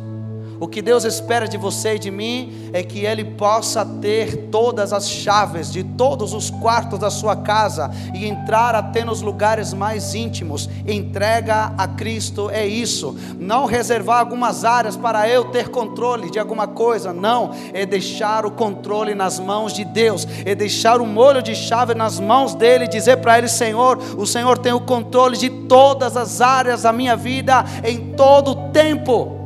O 0.61 0.67
que 0.67 0.83
Deus 0.83 1.05
espera 1.05 1.47
de 1.47 1.57
você 1.57 1.95
e 1.95 1.99
de 1.99 2.11
mim 2.11 2.71
é 2.73 2.83
que 2.83 3.05
Ele 3.05 3.25
possa 3.25 3.85
ter 3.85 4.49
todas 4.51 4.93
as 4.93 5.09
chaves 5.09 5.71
de 5.71 5.85
todos 5.85 6.33
os 6.35 6.51
quartos 6.51 6.99
da 6.99 7.11
sua 7.11 7.37
casa 7.37 7.91
e 8.13 8.27
entrar 8.27 8.75
até 8.75 9.05
nos 9.05 9.23
lugares 9.23 9.73
mais 9.73 10.15
íntimos. 10.15 10.69
Entrega 10.87 11.73
a 11.79 11.87
Cristo 11.87 12.51
é 12.51 12.67
isso. 12.67 13.17
Não 13.39 13.67
reservar 13.67 14.19
algumas 14.19 14.65
áreas 14.65 14.97
para 14.97 15.29
eu 15.29 15.47
ter 15.47 15.69
controle 15.69 16.31
de 16.31 16.39
alguma 16.39 16.67
coisa. 16.67 17.13
Não, 17.13 17.53
é 17.73 17.87
deixar 17.87 18.45
o 18.45 18.51
controle 18.51 19.15
nas 19.15 19.39
mãos 19.39 19.73
de 19.73 19.85
Deus. 19.85 20.27
É 20.45 20.55
deixar 20.55 21.01
o 21.01 21.07
molho 21.07 21.41
de 21.41 21.55
chave 21.55 21.95
nas 21.95 22.19
mãos 22.19 22.55
dele 22.55 22.87
e 22.87 22.89
dizer 22.89 23.19
para 23.19 23.39
ele: 23.39 23.49
Senhor, 23.49 23.99
o 24.17 24.27
Senhor 24.27 24.59
tem 24.59 24.73
o 24.73 24.81
controle 24.81 25.37
de 25.37 25.49
todas 25.49 26.17
as 26.17 26.41
áreas 26.41 26.83
da 26.83 26.93
minha 26.93 27.17
vida 27.17 27.65
em 27.85 28.13
todo 28.15 28.51
o 28.51 28.71
tempo. 28.71 29.38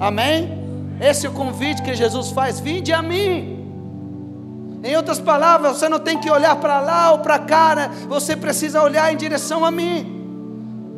Amém? 0.00 0.58
Esse 0.98 1.26
é 1.26 1.28
o 1.28 1.32
convite 1.32 1.82
que 1.82 1.94
Jesus 1.94 2.30
faz: 2.30 2.58
vinde 2.58 2.92
a 2.92 3.02
mim. 3.02 3.58
Em 4.82 4.96
outras 4.96 5.20
palavras, 5.20 5.76
você 5.76 5.90
não 5.90 5.98
tem 5.98 6.18
que 6.18 6.30
olhar 6.30 6.56
para 6.56 6.80
lá 6.80 7.12
ou 7.12 7.18
para 7.18 7.38
cá, 7.38 7.74
né? 7.74 7.90
você 8.08 8.34
precisa 8.34 8.82
olhar 8.82 9.12
em 9.12 9.16
direção 9.16 9.62
a 9.62 9.70
mim. 9.70 10.16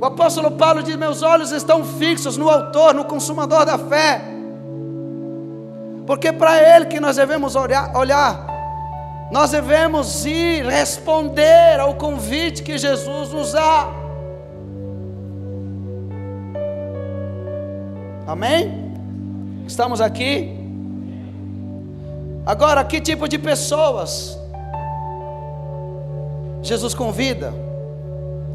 O 0.00 0.04
apóstolo 0.04 0.52
Paulo 0.52 0.82
diz: 0.82 0.94
Meus 0.96 1.22
olhos 1.22 1.50
estão 1.50 1.84
fixos 1.84 2.36
no 2.36 2.48
Autor, 2.48 2.94
no 2.94 3.04
Consumador 3.04 3.64
da 3.66 3.76
fé. 3.76 4.22
Porque 6.06 6.28
é 6.28 6.32
para 6.32 6.76
Ele 6.76 6.86
que 6.86 7.00
nós 7.00 7.16
devemos 7.16 7.56
olhar, 7.56 7.96
olhar, 7.96 8.46
nós 9.32 9.50
devemos 9.50 10.26
ir 10.26 10.64
responder 10.64 11.80
ao 11.80 11.94
convite 11.94 12.62
que 12.62 12.78
Jesus 12.78 13.32
nos 13.32 13.52
dá. 13.52 13.88
Amém? 18.26 18.81
Estamos 19.66 20.00
aqui? 20.00 20.56
Agora, 22.44 22.84
que 22.84 23.00
tipo 23.00 23.28
de 23.28 23.38
pessoas 23.38 24.38
Jesus 26.62 26.94
convida? 26.94 27.52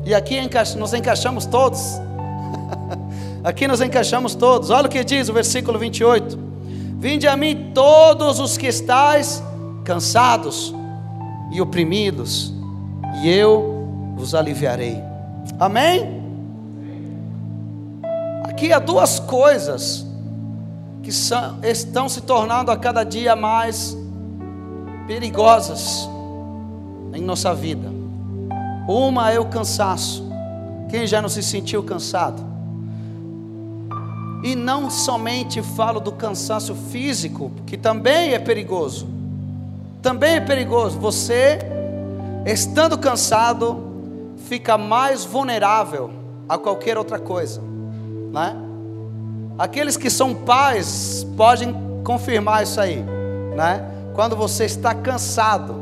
E 0.05 0.15
aqui 0.15 0.39
nos 0.77 0.93
encaixamos 0.93 1.45
todos. 1.45 1.99
aqui 3.43 3.67
nos 3.67 3.81
encaixamos 3.81 4.35
todos. 4.35 4.69
Olha 4.69 4.87
o 4.87 4.89
que 4.89 5.03
diz 5.03 5.27
o 5.27 5.33
versículo 5.33 5.77
28. 5.77 6.39
Vinde 6.97 7.27
a 7.27 7.35
mim 7.35 7.71
todos 7.73 8.39
os 8.39 8.57
que 8.57 8.67
estáis 8.67 9.43
cansados 9.83 10.73
e 11.51 11.61
oprimidos, 11.61 12.53
e 13.21 13.29
eu 13.29 14.13
vos 14.15 14.33
aliviarei. 14.33 15.01
Amém? 15.59 16.23
Aqui 18.45 18.73
há 18.73 18.79
duas 18.79 19.19
coisas 19.19 20.06
que 21.07 21.13
são, 21.13 21.57
estão 21.63 22.09
se 22.09 22.19
tornando 22.19 22.69
a 22.69 22.75
cada 22.75 23.05
dia 23.05 23.33
mais 23.33 23.97
perigosas 25.07 26.05
em 27.13 27.21
nossa 27.21 27.55
vida. 27.55 27.89
Uma 28.85 29.31
é 29.31 29.39
o 29.39 29.45
cansaço. 29.45 30.29
Quem 30.89 31.07
já 31.07 31.21
não 31.21 31.29
se 31.29 31.41
sentiu 31.41 31.81
cansado? 31.81 32.43
E 34.43 34.53
não 34.53 34.89
somente 34.89 35.61
falo 35.61 36.01
do 36.01 36.11
cansaço 36.11 36.75
físico, 36.75 37.53
que 37.65 37.77
também 37.77 38.33
é 38.33 38.39
perigoso. 38.39 39.07
Também 40.01 40.35
é 40.35 40.41
perigoso. 40.41 40.99
Você, 40.99 41.59
estando 42.45 42.97
cansado, 42.97 43.81
fica 44.49 44.77
mais 44.77 45.23
vulnerável 45.23 46.11
a 46.49 46.57
qualquer 46.57 46.97
outra 46.97 47.17
coisa, 47.17 47.61
né? 48.33 48.66
Aqueles 49.57 49.97
que 49.97 50.09
são 50.09 50.35
pais 50.35 51.25
podem 51.35 51.75
confirmar 52.03 52.63
isso 52.63 52.79
aí, 52.79 53.03
né? 53.55 53.83
Quando 54.13 54.35
você 54.35 54.65
está 54.65 54.93
cansado, 54.93 55.75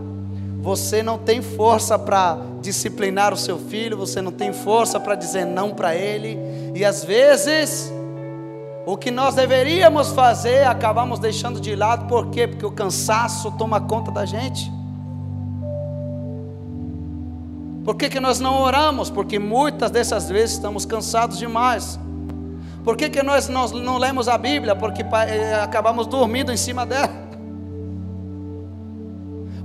você 0.62 1.04
não 1.04 1.18
tem 1.18 1.42
força 1.42 2.00
para 2.00 2.38
disciplinar 2.62 3.34
o 3.34 3.38
seu 3.38 3.60
filho, 3.60 3.98
você 3.98 4.22
não 4.22 4.32
tem 4.32 4.54
força 4.54 5.00
para 5.00 5.16
dizer 5.16 5.46
não 5.46 5.72
para 5.72 5.94
ele, 5.94 6.40
e 6.74 6.84
às 6.84 7.04
vezes 7.04 7.92
o 8.86 8.96
que 8.96 9.12
nós 9.12 9.36
deveríamos 9.36 10.12
fazer 10.12 10.66
acabamos 10.66 11.20
deixando 11.20 11.60
de 11.60 11.76
lado, 11.76 12.08
por 12.08 12.28
quê? 12.28 12.48
Porque 12.48 12.66
o 12.66 12.72
cansaço 12.72 13.52
toma 13.58 13.82
conta 13.82 14.12
da 14.12 14.26
gente. 14.26 14.72
Por 17.84 17.96
que, 17.96 18.10
que 18.10 18.20
nós 18.20 18.40
não 18.40 18.62
oramos? 18.62 19.12
Porque 19.12 19.38
muitas 19.38 19.92
dessas 19.92 20.30
vezes 20.30 20.54
estamos 20.54 20.86
cansados 20.86 21.38
demais. 21.38 22.00
Por 22.86 22.96
que, 22.96 23.10
que 23.10 23.24
nós, 23.24 23.50
não 23.50 23.98
lemos 23.98 24.30
a 24.30 24.38
Bíblia? 24.38 24.76
Porque 24.76 25.02
eh, 25.02 25.60
acabamos 25.62 26.06
dormindo 26.06 26.52
em 26.52 26.58
cima 26.58 26.86
dela. 26.86 27.10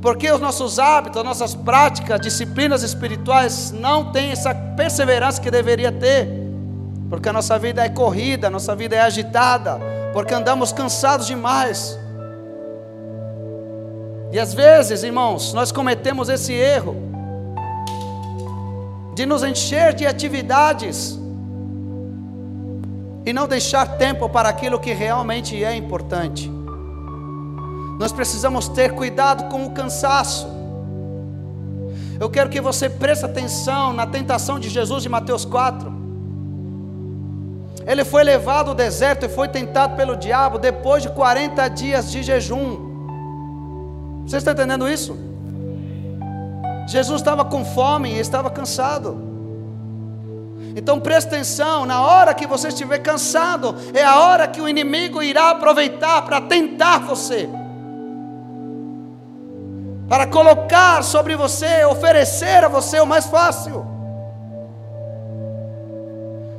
Porque 0.00 0.32
os 0.32 0.40
nossos 0.40 0.78
hábitos, 0.78 1.22
nossas 1.22 1.54
práticas, 1.54 2.18
disciplinas 2.18 2.82
espirituais 2.82 3.72
não 3.72 4.10
têm 4.10 4.30
essa 4.30 4.54
perseverança 4.54 5.38
que 5.38 5.50
deveria 5.50 5.92
ter. 5.92 6.26
Porque 7.10 7.28
a 7.28 7.32
nossa 7.34 7.58
vida 7.58 7.84
é 7.84 7.90
corrida, 7.90 8.46
a 8.46 8.50
nossa 8.50 8.74
vida 8.74 8.96
é 8.96 9.00
agitada, 9.00 9.78
porque 10.14 10.32
andamos 10.32 10.72
cansados 10.72 11.26
demais. 11.26 11.98
E 14.32 14.38
às 14.38 14.54
vezes, 14.54 15.02
irmãos, 15.02 15.52
nós 15.52 15.70
cometemos 15.70 16.30
esse 16.30 16.54
erro 16.54 16.96
de 19.14 19.26
nos 19.26 19.42
encher 19.42 19.92
de 19.92 20.06
atividades 20.06 21.20
e 23.30 23.32
não 23.32 23.46
deixar 23.46 23.96
tempo 23.96 24.28
para 24.28 24.49
aquilo 24.49 24.80
que 24.80 24.92
realmente 24.92 25.62
é 25.62 25.72
importante. 25.76 26.50
Nós 27.96 28.10
precisamos 28.10 28.66
ter 28.66 28.92
cuidado 28.92 29.49
com 29.49 29.66
o 29.66 29.70
cansaço. 29.70 30.49
Eu 32.18 32.28
quero 32.28 32.50
que 32.50 32.60
você 32.60 32.90
preste 32.90 33.25
atenção 33.25 33.92
na 33.92 34.04
tentação 34.04 34.58
de 34.58 34.68
Jesus 34.68 35.04
de 35.04 35.08
Mateus 35.08 35.44
4. 35.44 35.92
Ele 37.87 38.05
foi 38.05 38.24
levado 38.24 38.70
ao 38.70 38.74
deserto 38.74 39.26
e 39.26 39.28
foi 39.28 39.46
tentado 39.46 39.94
pelo 39.94 40.16
diabo 40.16 40.59
depois 40.59 41.00
de 41.00 41.11
40 41.11 41.68
dias 41.68 42.11
de 42.11 42.24
jejum. 42.24 44.24
Você 44.26 44.38
está 44.38 44.50
entendendo 44.50 44.88
isso? 44.88 45.16
Jesus 46.88 47.20
estava 47.20 47.44
com 47.44 47.64
fome 47.64 48.12
e 48.12 48.18
estava 48.18 48.50
cansado. 48.50 49.30
Então 50.76 51.00
preste 51.00 51.28
atenção, 51.28 51.85
na 51.85 52.02
hora 52.02 52.35
que 52.35 52.46
você 52.46 52.68
estiver 52.68 52.98
cansado, 52.98 53.74
é 53.92 54.04
a 54.04 54.20
hora 54.20 54.46
que 54.46 54.61
o 54.61 54.68
inimigo 54.68 55.22
irá 55.22 55.50
aproveitar 55.50 56.22
para 56.22 56.40
tentar 56.40 56.98
você. 57.00 57.48
Para 60.09 60.26
colocar 60.26 61.02
sobre 61.02 61.37
você, 61.37 61.85
oferecer 61.85 62.64
a 62.64 62.68
você 62.68 63.00
o 63.00 63.06
mais 63.06 63.26
fácil. 63.26 63.87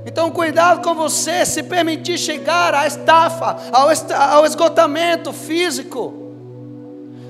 Então, 0.05 0.31
cuidado 0.31 0.81
com 0.81 0.95
você 0.95 1.45
se 1.45 1.63
permitir 1.63 2.17
chegar 2.17 2.73
à 2.73 2.87
estafa, 2.87 3.57
ao 3.71 4.45
esgotamento 4.45 5.31
físico. 5.31 6.13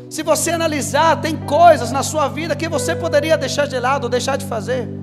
Se 0.10 0.24
você 0.24 0.52
analisar, 0.52 1.22
tem 1.22 1.38
coisas 1.38 1.92
na 1.92 2.02
sua 2.02 2.28
vida 2.28 2.56
que 2.56 2.68
você 2.68 2.96
poderia 2.96 3.38
deixar 3.38 3.68
de 3.68 3.80
lado, 3.80 4.10
deixar 4.10 4.36
de 4.36 4.46
fazer 4.46 5.01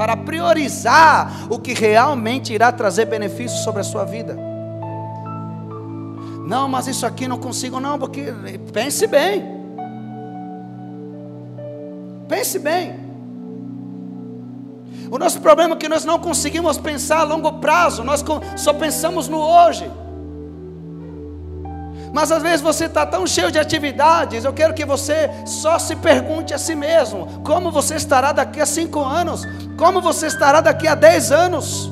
para 0.00 0.16
priorizar 0.16 1.46
o 1.50 1.58
que 1.58 1.74
realmente 1.74 2.54
irá 2.54 2.72
trazer 2.72 3.04
benefícios 3.04 3.62
sobre 3.62 3.82
a 3.82 3.84
sua 3.84 4.02
vida. 4.02 4.34
Não, 6.46 6.66
mas 6.66 6.86
isso 6.86 7.04
aqui 7.04 7.28
não 7.28 7.36
consigo, 7.36 7.78
não, 7.78 7.98
porque 7.98 8.32
pense 8.72 9.06
bem. 9.06 9.44
Pense 12.26 12.58
bem. 12.58 12.98
O 15.10 15.18
nosso 15.18 15.38
problema 15.42 15.74
é 15.74 15.76
que 15.76 15.86
nós 15.86 16.06
não 16.06 16.18
conseguimos 16.18 16.78
pensar 16.78 17.18
a 17.18 17.24
longo 17.24 17.60
prazo, 17.60 18.02
nós 18.02 18.24
só 18.56 18.72
pensamos 18.72 19.28
no 19.28 19.36
hoje. 19.36 19.84
Mas 22.12 22.32
às 22.32 22.42
vezes 22.42 22.60
você 22.60 22.86
está 22.86 23.06
tão 23.06 23.26
cheio 23.26 23.52
de 23.52 23.58
atividades, 23.58 24.44
eu 24.44 24.52
quero 24.52 24.74
que 24.74 24.84
você 24.84 25.30
só 25.46 25.78
se 25.78 25.94
pergunte 25.96 26.52
a 26.52 26.58
si 26.58 26.74
mesmo: 26.74 27.42
como 27.44 27.70
você 27.70 27.94
estará 27.94 28.32
daqui 28.32 28.60
a 28.60 28.66
cinco 28.66 29.00
anos? 29.00 29.46
Como 29.78 30.00
você 30.00 30.26
estará 30.26 30.60
daqui 30.60 30.88
a 30.88 30.94
dez 30.94 31.30
anos? 31.30 31.90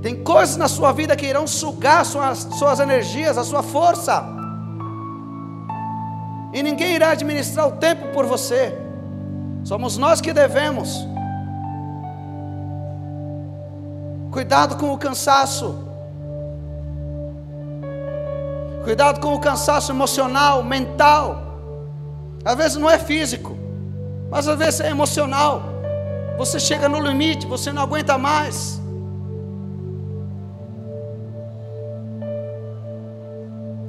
Tem 0.00 0.22
coisas 0.22 0.56
na 0.56 0.68
sua 0.68 0.92
vida 0.92 1.16
que 1.16 1.26
irão 1.26 1.46
sugar 1.46 2.04
suas, 2.04 2.40
suas 2.58 2.78
energias, 2.78 3.38
a 3.38 3.42
sua 3.42 3.62
força. 3.62 4.22
E 6.52 6.62
ninguém 6.62 6.94
irá 6.94 7.10
administrar 7.10 7.66
o 7.66 7.72
tempo 7.72 8.08
por 8.12 8.26
você. 8.26 8.78
Somos 9.64 9.96
nós 9.96 10.20
que 10.20 10.32
devemos. 10.32 11.13
Cuidado 14.34 14.76
com 14.76 14.92
o 14.92 14.98
cansaço. 14.98 15.76
Cuidado 18.82 19.20
com 19.20 19.32
o 19.32 19.38
cansaço 19.38 19.92
emocional, 19.92 20.60
mental. 20.64 21.40
Às 22.44 22.56
vezes 22.56 22.76
não 22.76 22.90
é 22.90 22.98
físico, 22.98 23.56
mas 24.28 24.48
às 24.48 24.58
vezes 24.58 24.80
é 24.80 24.90
emocional. 24.90 25.62
Você 26.36 26.58
chega 26.58 26.88
no 26.88 27.00
limite, 27.00 27.46
você 27.46 27.72
não 27.72 27.82
aguenta 27.82 28.18
mais. 28.18 28.80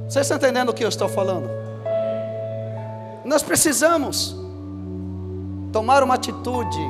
Você 0.08 0.20
está 0.20 0.36
entendendo 0.36 0.70
o 0.70 0.74
que 0.76 0.84
eu 0.84 0.90
estou 0.90 1.10
falando? 1.10 1.50
Nós 3.26 3.42
precisamos 3.42 4.36
tomar 5.74 6.04
uma 6.04 6.14
atitude 6.14 6.88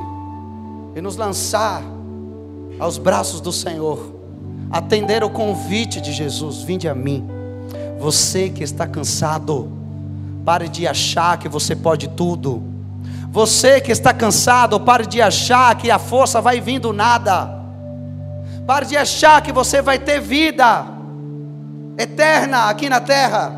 e 0.94 1.00
nos 1.00 1.16
lançar 1.16 1.95
aos 2.78 2.98
braços 2.98 3.40
do 3.40 3.52
Senhor, 3.52 4.14
atender 4.70 5.24
o 5.24 5.30
convite 5.30 6.00
de 6.00 6.12
Jesus: 6.12 6.62
vinde 6.62 6.88
a 6.88 6.94
mim. 6.94 7.26
Você 7.98 8.50
que 8.50 8.62
está 8.62 8.86
cansado, 8.86 9.70
pare 10.44 10.68
de 10.68 10.86
achar 10.86 11.38
que 11.38 11.48
você 11.48 11.74
pode 11.74 12.08
tudo. 12.08 12.62
Você 13.30 13.80
que 13.80 13.92
está 13.92 14.14
cansado, 14.14 14.78
pare 14.80 15.06
de 15.06 15.20
achar 15.20 15.74
que 15.76 15.90
a 15.90 15.98
força 15.98 16.40
vai 16.40 16.60
vir 16.60 16.78
do 16.78 16.92
nada. 16.92 17.54
Pare 18.66 18.86
de 18.86 18.96
achar 18.96 19.42
que 19.42 19.52
você 19.52 19.80
vai 19.80 19.98
ter 19.98 20.20
vida 20.20 20.86
eterna 21.98 22.68
aqui 22.68 22.88
na 22.88 23.00
terra. 23.00 23.52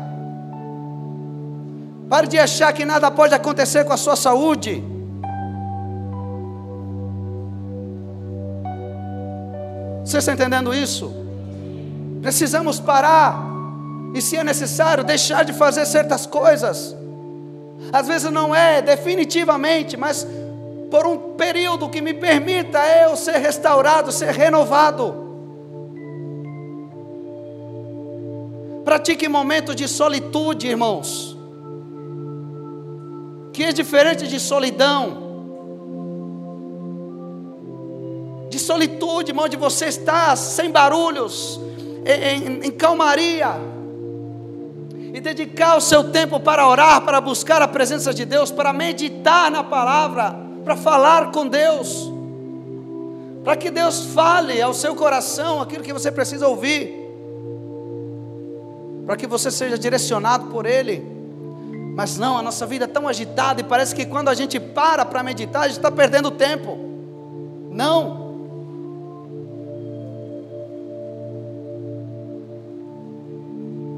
Pare 2.09 2.27
de 2.27 2.39
achar 2.39 2.73
que 2.73 2.85
nada 2.85 3.11
pode 3.11 3.33
acontecer 3.33 3.85
com 3.85 3.93
a 3.93 3.97
sua 3.97 4.15
saúde. 4.15 4.83
Você 10.09 10.17
está 10.17 10.33
entendendo 10.33 10.73
isso? 10.73 11.13
Precisamos 12.19 12.79
parar. 12.79 13.47
E 14.15 14.19
se 14.23 14.35
é 14.37 14.43
necessário, 14.43 15.03
deixar 15.03 15.45
de 15.45 15.53
fazer 15.53 15.85
certas 15.85 16.25
coisas. 16.25 16.95
Às 17.93 18.07
vezes 18.07 18.31
não 18.31 18.55
é 18.55 18.81
definitivamente, 18.81 19.95
mas 19.95 20.25
por 20.89 21.05
um 21.05 21.35
período 21.35 21.87
que 21.89 22.01
me 22.01 22.15
permita 22.15 22.79
eu 23.03 23.15
ser 23.15 23.37
restaurado, 23.37 24.11
ser 24.11 24.31
renovado. 24.31 25.13
Pratique 28.83 29.27
momentos 29.27 29.75
de 29.75 29.87
solitude, 29.87 30.67
irmãos. 30.67 31.37
que 33.53 33.63
é 33.63 33.71
diferente 33.71 34.27
de 34.27 34.39
solidão. 34.39 35.28
De 38.59 38.65
solitude, 38.65 39.31
irmão, 39.31 39.47
de 39.47 39.55
você 39.55 39.85
estar 39.85 40.35
sem 40.35 40.69
barulhos, 40.69 41.61
em, 42.05 42.57
em, 42.57 42.67
em 42.67 42.71
calmaria, 42.71 43.55
e 45.13 45.21
dedicar 45.21 45.77
o 45.77 45.81
seu 45.81 46.11
tempo 46.11 46.41
para 46.41 46.67
orar, 46.67 47.01
para 47.01 47.21
buscar 47.21 47.61
a 47.61 47.67
presença 47.69 48.13
de 48.13 48.25
Deus, 48.25 48.51
para 48.51 48.73
meditar 48.73 49.49
na 49.49 49.63
palavra, 49.63 50.35
para 50.65 50.75
falar 50.75 51.31
com 51.31 51.47
Deus, 51.47 52.11
para 53.45 53.55
que 53.55 53.71
Deus 53.71 54.07
fale 54.13 54.61
ao 54.61 54.73
seu 54.73 54.93
coração 54.93 55.61
aquilo 55.61 55.81
que 55.81 55.93
você 55.93 56.11
precisa 56.11 56.45
ouvir, 56.45 56.93
para 59.05 59.15
que 59.15 59.25
você 59.25 59.49
seja 59.49 59.77
direcionado 59.77 60.47
por 60.47 60.65
Ele. 60.65 61.01
Mas 61.95 62.17
não, 62.17 62.37
a 62.37 62.41
nossa 62.41 62.65
vida 62.65 62.83
é 62.83 62.87
tão 62.89 63.07
agitada 63.07 63.61
e 63.61 63.63
parece 63.63 63.95
que 63.95 64.05
quando 64.05 64.27
a 64.27 64.33
gente 64.33 64.59
para 64.59 65.05
para 65.05 65.23
meditar, 65.23 65.61
a 65.61 65.67
gente 65.67 65.77
está 65.77 65.89
perdendo 65.89 66.29
tempo. 66.29 66.77
Não. 67.71 68.18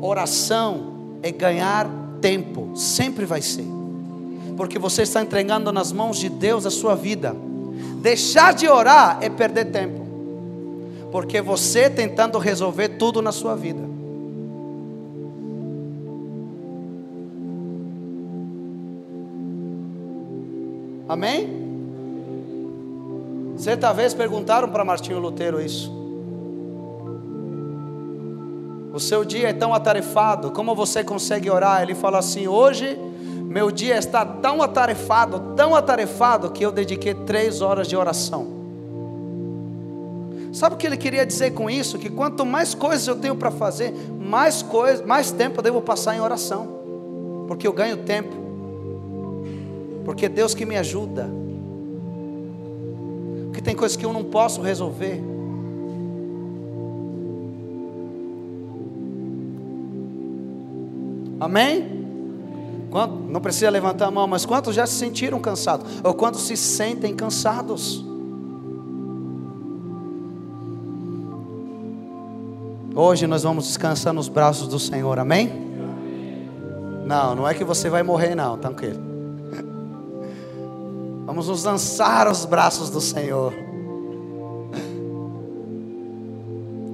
Oração 0.01 1.19
é 1.21 1.31
ganhar 1.31 1.87
tempo, 2.19 2.71
sempre 2.75 3.23
vai 3.23 3.41
ser, 3.41 3.67
porque 4.57 4.79
você 4.79 5.03
está 5.03 5.21
entregando 5.21 5.71
nas 5.71 5.91
mãos 5.91 6.17
de 6.17 6.27
Deus 6.27 6.65
a 6.65 6.71
sua 6.71 6.95
vida. 6.95 7.35
Deixar 8.01 8.53
de 8.53 8.67
orar 8.67 9.19
é 9.21 9.29
perder 9.29 9.65
tempo, 9.65 10.01
porque 11.11 11.39
você 11.39 11.87
tentando 11.87 12.39
resolver 12.39 12.89
tudo 12.89 13.21
na 13.21 13.31
sua 13.31 13.55
vida. 13.55 13.91
Amém? 21.07 21.61
Certa 23.57 23.93
vez 23.93 24.13
perguntaram 24.15 24.69
para 24.69 24.83
Martinho 24.83 25.19
Lutero 25.19 25.61
isso. 25.61 26.00
O 28.93 28.99
seu 28.99 29.23
dia 29.23 29.49
é 29.49 29.53
tão 29.53 29.73
atarefado, 29.73 30.51
como 30.51 30.75
você 30.75 31.03
consegue 31.03 31.49
orar? 31.49 31.81
Ele 31.81 31.95
fala 31.95 32.19
assim: 32.19 32.47
hoje 32.47 32.97
meu 33.45 33.71
dia 33.71 33.97
está 33.97 34.25
tão 34.25 34.61
atarefado, 34.61 35.55
tão 35.55 35.75
atarefado, 35.75 36.51
que 36.51 36.65
eu 36.65 36.71
dediquei 36.71 37.13
três 37.13 37.61
horas 37.61 37.87
de 37.87 37.95
oração. 37.95 38.61
Sabe 40.53 40.75
o 40.75 40.77
que 40.77 40.85
ele 40.85 40.97
queria 40.97 41.25
dizer 41.25 41.51
com 41.51 41.69
isso? 41.69 41.97
Que 41.97 42.09
quanto 42.09 42.45
mais 42.45 42.73
coisas 42.75 43.07
eu 43.07 43.15
tenho 43.15 43.35
para 43.35 43.51
fazer, 43.51 43.93
mais, 44.19 44.61
coisa, 44.61 45.05
mais 45.05 45.31
tempo 45.31 45.59
eu 45.59 45.63
devo 45.63 45.81
passar 45.81 46.15
em 46.15 46.19
oração, 46.19 47.45
porque 47.47 47.65
eu 47.65 47.73
ganho 47.73 47.97
tempo 47.97 48.41
porque 50.03 50.27
Deus 50.27 50.53
que 50.53 50.65
me 50.65 50.77
ajuda. 50.77 51.29
Porque 53.45 53.61
tem 53.61 53.75
coisas 53.75 53.95
que 53.95 54.05
eu 54.05 54.13
não 54.13 54.23
posso 54.23 54.61
resolver. 54.61 55.21
Amém? 61.41 61.99
não 63.29 63.41
precisa 63.41 63.69
levantar 63.69 64.07
a 64.07 64.11
mão, 64.11 64.27
mas 64.27 64.45
quantos 64.45 64.75
já 64.75 64.85
se 64.85 64.93
sentiram 64.93 65.39
cansados? 65.39 66.01
Ou 66.03 66.13
quantos 66.13 66.41
se 66.41 66.55
sentem 66.55 67.15
cansados? 67.15 68.05
Hoje 72.93 73.25
nós 73.25 73.43
vamos 73.43 73.65
descansar 73.65 74.13
nos 74.13 74.27
braços 74.27 74.67
do 74.67 74.77
Senhor, 74.77 75.17
amém? 75.17 75.49
Não, 77.05 77.33
não 77.33 77.47
é 77.47 77.53
que 77.53 77.63
você 77.63 77.89
vai 77.89 78.03
morrer, 78.03 78.35
não, 78.35 78.57
tranquilo. 78.57 78.99
Vamos 81.25 81.47
nos 81.47 81.63
lançar 81.63 82.27
aos 82.27 82.45
braços 82.45 82.89
do 82.89 83.01
Senhor. 83.01 83.53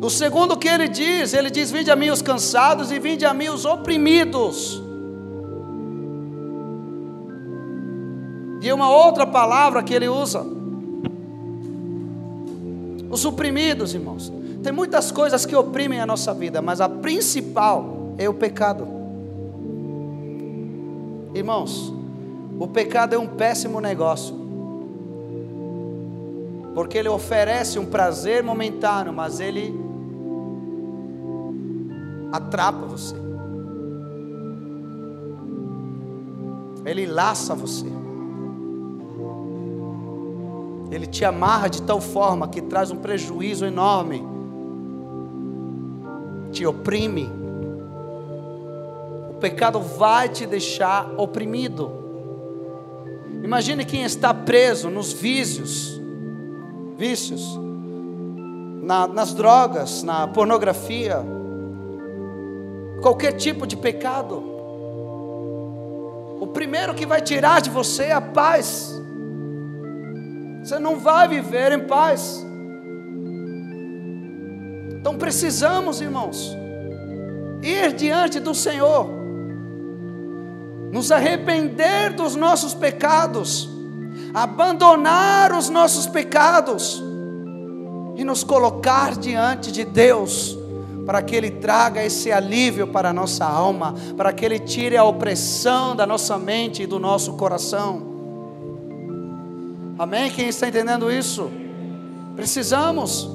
O 0.02 0.10
segundo 0.10 0.58
que 0.58 0.68
ele 0.68 0.88
diz, 0.88 1.34
ele 1.34 1.50
diz: 1.50 1.72
Vinde 1.72 1.90
a 1.90 1.96
mim 1.96 2.10
os 2.10 2.22
cansados 2.22 2.92
e 2.92 3.00
vinde 3.00 3.26
a 3.26 3.34
mim 3.34 3.50
os 3.50 3.66
oprimidos. 3.66 4.82
E 8.62 8.72
uma 8.72 8.90
outra 8.90 9.26
palavra 9.26 9.82
que 9.82 9.94
ele 9.94 10.08
usa, 10.08 10.46
os 13.10 13.26
oprimidos, 13.26 13.94
irmãos. 13.94 14.32
Tem 14.64 14.72
muitas 14.72 15.12
coisas 15.12 15.46
que 15.46 15.56
oprimem 15.56 16.00
a 16.02 16.06
nossa 16.06 16.34
vida, 16.34 16.62
mas 16.62 16.82
a 16.82 16.90
principal 16.90 18.14
é 18.18 18.28
o 18.28 18.34
pecado. 18.34 18.88
Irmãos, 21.34 21.94
o 22.60 22.68
pecado 22.68 23.14
é 23.14 23.18
um 23.18 23.28
péssimo 23.28 23.80
negócio. 23.80 24.36
Porque 26.74 26.98
ele 26.98 27.10
oferece 27.10 27.80
um 27.80 27.86
prazer 27.86 28.44
momentâneo, 28.44 29.14
mas 29.14 29.40
ele 29.40 29.87
atrapa 32.32 32.86
você. 32.86 33.16
Ele 36.86 37.06
laça 37.06 37.54
você. 37.54 37.86
Ele 40.90 41.06
te 41.06 41.26
amarra 41.26 41.68
de 41.68 41.82
tal 41.82 42.00
forma 42.00 42.48
que 42.48 42.62
traz 42.62 42.92
um 42.92 42.96
prejuízo 42.96 43.66
enorme. 43.66 44.24
Te 46.52 46.66
oprime. 46.66 47.30
O 49.30 49.34
pecado 49.34 49.80
vai 49.80 50.30
te 50.30 50.46
deixar 50.46 51.12
oprimido. 51.18 51.92
Imagine 53.44 53.86
quem 53.86 54.04
está 54.04 54.34
preso 54.34 54.90
nos 54.90 55.14
vícios, 55.14 56.02
vícios, 56.98 57.60
na, 58.82 59.08
nas 59.08 59.34
drogas, 59.34 60.04
na 60.04 60.28
pornografia, 60.28 61.24
qualquer 63.02 63.34
tipo 63.34 63.66
de 63.66 63.76
pecado. 63.76 64.44
O 66.40 66.48
primeiro 66.48 66.94
que 66.94 67.06
vai 67.06 67.22
tirar 67.22 67.62
de 67.62 67.70
você 67.70 68.06
é 68.06 68.14
a 68.14 68.22
paz. 68.22 68.94
Você 70.64 70.80
não 70.80 71.00
vai 71.00 71.28
viver 71.28 71.72
em 71.72 71.88
paz. 71.88 72.46
Então 75.00 75.18
precisamos, 75.18 76.02
irmãos, 76.02 76.56
ir 77.62 77.94
diante 77.94 78.40
do 78.40 78.54
Senhor 78.54 79.18
nos 80.92 81.12
arrepender 81.12 82.14
dos 82.14 82.36
nossos 82.36 82.74
pecados, 82.74 83.70
abandonar 84.34 85.54
os 85.54 85.70
nossos 85.70 86.08
pecados 86.08 87.04
e 88.16 88.24
nos 88.24 88.44
colocar 88.44 89.16
diante 89.16 89.72
de 89.72 89.84
Deus, 89.84 90.58
para 91.08 91.22
que 91.22 91.34
Ele 91.34 91.50
traga 91.50 92.04
esse 92.04 92.34
alívio 92.34 92.86
para 92.86 93.12
a 93.12 93.14
nossa 93.14 93.46
alma, 93.46 93.96
para 94.18 94.34
que 94.34 94.44
Ele 94.44 94.60
tire 94.60 94.98
a 94.98 95.06
opressão 95.06 95.96
da 95.96 96.06
nossa 96.06 96.38
mente 96.38 96.84
e 96.84 96.86
do 96.86 97.00
nosso 97.00 97.34
coração. 97.34 98.02
Amém? 99.98 100.30
Quem 100.30 100.50
está 100.50 100.68
entendendo 100.68 101.10
isso? 101.10 101.50
Precisamos 102.36 103.30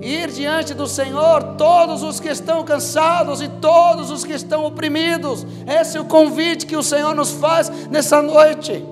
ir 0.00 0.30
diante 0.30 0.72
do 0.72 0.86
Senhor 0.86 1.54
todos 1.58 2.02
os 2.02 2.18
que 2.18 2.28
estão 2.28 2.64
cansados 2.64 3.42
e 3.42 3.48
todos 3.48 4.10
os 4.10 4.24
que 4.24 4.32
estão 4.32 4.64
oprimidos. 4.64 5.46
Esse 5.66 5.98
é 5.98 6.00
o 6.00 6.06
convite 6.06 6.64
que 6.64 6.78
o 6.78 6.82
Senhor 6.82 7.14
nos 7.14 7.32
faz 7.32 7.70
nessa 7.90 8.22
noite. 8.22 8.82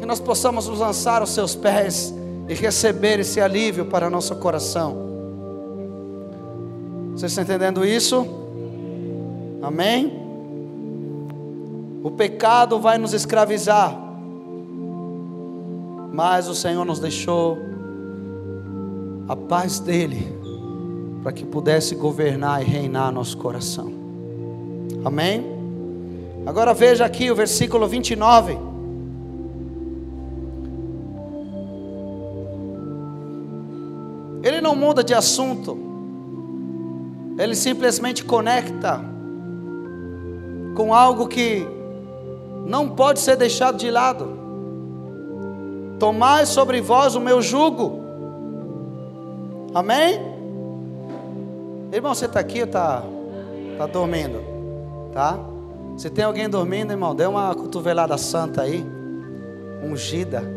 Que 0.00 0.04
nós 0.04 0.18
possamos 0.18 0.66
nos 0.66 0.80
lançar 0.80 1.20
aos 1.20 1.30
seus 1.30 1.54
pés 1.54 2.12
e 2.48 2.54
receber 2.54 3.20
esse 3.20 3.40
alívio 3.40 3.84
para 3.84 4.10
nosso 4.10 4.34
coração. 4.34 5.11
Você 7.12 7.26
está 7.26 7.42
entendendo 7.42 7.84
isso? 7.84 8.26
Amém? 9.62 10.20
O 12.02 12.10
pecado 12.10 12.80
vai 12.80 12.98
nos 12.98 13.12
escravizar, 13.12 13.96
mas 16.12 16.48
o 16.48 16.54
Senhor 16.54 16.84
nos 16.84 16.98
deixou 16.98 17.58
a 19.28 19.36
paz 19.36 19.78
dele, 19.78 20.26
para 21.22 21.32
que 21.32 21.44
pudesse 21.44 21.94
governar 21.94 22.60
e 22.60 22.64
reinar 22.64 23.12
nosso 23.12 23.36
coração. 23.36 23.92
Amém? 25.04 25.46
Agora 26.44 26.74
veja 26.74 27.04
aqui 27.04 27.30
o 27.30 27.36
versículo 27.36 27.86
29. 27.86 28.58
Ele 34.42 34.60
não 34.60 34.74
muda 34.74 35.04
de 35.04 35.14
assunto, 35.14 35.91
ele 37.42 37.54
simplesmente 37.54 38.24
conecta 38.24 39.00
com 40.74 40.94
algo 40.94 41.26
que 41.26 41.66
não 42.66 42.88
pode 42.88 43.20
ser 43.20 43.36
deixado 43.36 43.76
de 43.76 43.90
lado. 43.90 44.40
Tomai 45.98 46.46
sobre 46.46 46.80
vós 46.80 47.14
o 47.14 47.20
meu 47.20 47.42
jugo 47.42 48.02
Amém? 49.74 50.20
Irmão, 51.92 52.14
você 52.14 52.26
está 52.26 52.38
aqui 52.40 52.60
ou 52.60 52.66
está 52.66 53.02
tá 53.78 53.86
dormindo? 53.86 54.42
Tá? 55.12 55.38
Se 55.96 56.10
tem 56.10 56.24
alguém 56.24 56.48
dormindo, 56.48 56.92
irmão, 56.92 57.14
dê 57.14 57.26
uma 57.26 57.54
cotovelada 57.54 58.18
santa 58.18 58.62
aí, 58.62 58.84
ungida. 59.82 60.42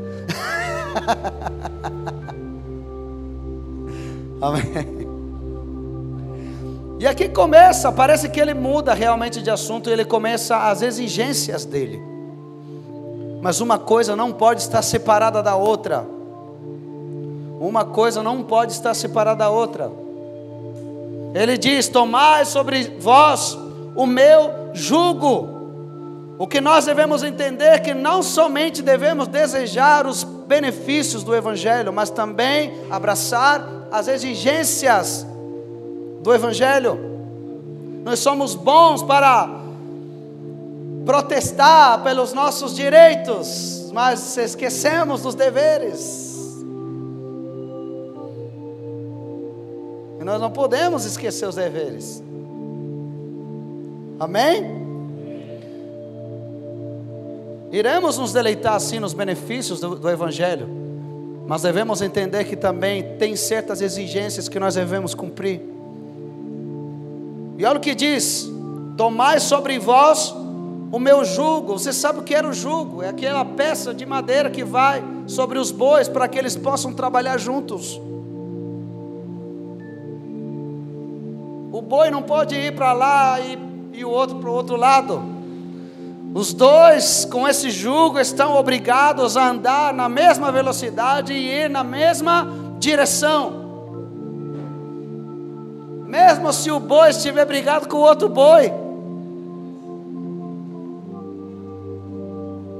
Amém. 4.41 5.05
E 7.06 7.08
aqui 7.08 7.30
começa, 7.30 7.91
parece 7.91 8.28
que 8.30 8.39
ele 8.39 8.56
muda 8.56 8.91
realmente 8.91 9.39
de 9.39 9.52
assunto, 9.52 9.91
ele 9.91 10.04
começa 10.04 10.58
as 10.58 10.82
exigências 10.82 11.63
dele. 11.63 12.02
Mas 13.44 13.62
uma 13.62 13.78
coisa 13.78 14.15
não 14.15 14.32
pode 14.32 14.63
estar 14.63 14.82
separada 14.82 15.44
da 15.44 15.56
outra. 15.56 16.04
Uma 17.60 17.86
coisa 17.86 18.24
não 18.24 18.41
pode 18.41 18.72
estar 18.72 18.96
separada 18.96 19.38
da 19.38 19.52
outra. 19.52 19.91
Ele 21.36 21.60
diz: 21.60 21.88
Tomai 21.88 22.44
sobre 22.44 22.96
vós 23.00 23.56
o 23.96 24.08
meu 24.08 24.72
jugo. 24.74 25.48
O 26.39 26.48
que 26.48 26.60
nós 26.60 26.86
devemos 26.86 27.22
entender 27.22 27.65
é 27.65 27.78
que 27.78 27.94
não 27.94 28.24
somente 28.24 28.82
devemos 28.82 29.28
desejar 29.28 30.08
os 30.08 30.24
benefícios 30.24 31.24
do 31.24 31.36
Evangelho, 31.36 31.94
mas 31.94 32.10
também 32.10 32.74
abraçar 32.89 33.63
as 33.91 34.08
exigências 34.08 35.24
do 36.26 36.34
Evangelho. 36.34 36.98
Nós 38.04 38.18
somos 38.18 38.56
bons 38.56 39.04
para 39.04 39.48
protestar 41.06 42.02
pelos 42.02 42.34
nossos 42.34 42.76
direitos, 42.76 43.92
mas 43.94 44.36
esquecemos 44.36 45.22
dos 45.22 45.36
deveres. 45.36 46.56
E 50.20 50.24
nós 50.24 50.42
não 50.42 50.50
podemos 50.50 51.06
esquecer 51.06 51.48
os 51.48 51.54
deveres. 51.54 52.24
Amém? 54.20 54.84
Iremos 57.72 58.18
nos 58.18 58.34
deleitar 58.34 58.74
assim 58.74 59.00
nos 59.00 59.14
benefícios 59.14 59.80
do, 59.80 59.96
do 59.96 60.10
Evangelho, 60.10 60.68
mas 61.46 61.62
devemos 61.62 62.02
entender 62.02 62.46
que 62.46 62.56
também 62.56 63.16
tem 63.20 63.36
certas 63.36 63.80
exigências 63.80 64.50
que 64.50 64.60
nós 64.60 64.74
devemos 64.74 65.14
cumprir. 65.14 65.75
E 67.58 67.65
olha 67.65 67.78
o 67.78 67.82
que 67.82 67.96
diz: 67.96 68.50
Tomai 68.98 69.39
sobre 69.39 69.80
vós 69.80 70.34
o 70.91 71.00
meu 71.00 71.24
jugo. 71.26 71.74
Você 71.74 71.91
sabe 71.91 72.20
o 72.20 72.24
que 72.24 72.34
era 72.34 72.48
o 72.48 72.54
jugo? 72.54 73.04
É 73.04 73.10
aquela 73.10 73.44
peça 73.44 73.94
de 73.94 74.06
madeira 74.06 74.50
que 74.50 74.63
vai 74.63 75.04
sobre 75.28 75.60
os 75.60 75.72
bois 75.72 76.08
para 76.08 76.28
que 76.28 76.38
eles 76.38 76.56
possam 76.56 76.94
trabalhar 76.94 77.38
juntos. 77.38 78.00
O 81.72 81.82
boi 81.82 82.10
não 82.10 82.22
pode 82.22 82.56
ir 82.56 82.74
para 82.74 82.94
lá 82.94 83.39
e, 83.39 83.60
e 83.94 84.06
o 84.06 84.10
outro 84.10 84.38
para 84.38 84.50
o 84.50 84.54
outro 84.54 84.78
lado. 84.78 85.36
Os 86.34 86.54
dois, 86.54 87.26
com 87.26 87.48
esse 87.48 87.70
jugo, 87.70 88.20
estão 88.20 88.56
obrigados 88.56 89.38
a 89.38 89.50
andar 89.50 89.94
na 89.94 90.10
mesma 90.10 90.52
velocidade 90.52 91.34
e 91.34 91.50
ir 91.50 91.70
na 91.70 91.84
mesma 91.84 92.48
direção. 92.78 93.55
Mesmo 96.15 96.54
se 96.54 96.71
o 96.71 96.80
boi 96.80 97.10
estiver 97.10 97.43
brigado 97.43 97.89
com 97.89 97.97
o 97.97 97.99
outro 97.99 98.30
boi, 98.30 98.71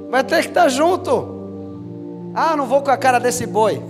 vai 0.10 0.24
ter 0.24 0.42
que 0.44 0.48
estar 0.48 0.70
junto. 0.70 2.32
Ah, 2.34 2.56
não 2.56 2.66
vou 2.66 2.82
com 2.82 2.92
a 2.92 2.96
cara 2.96 3.20
desse 3.20 3.46
boi. 3.46 3.82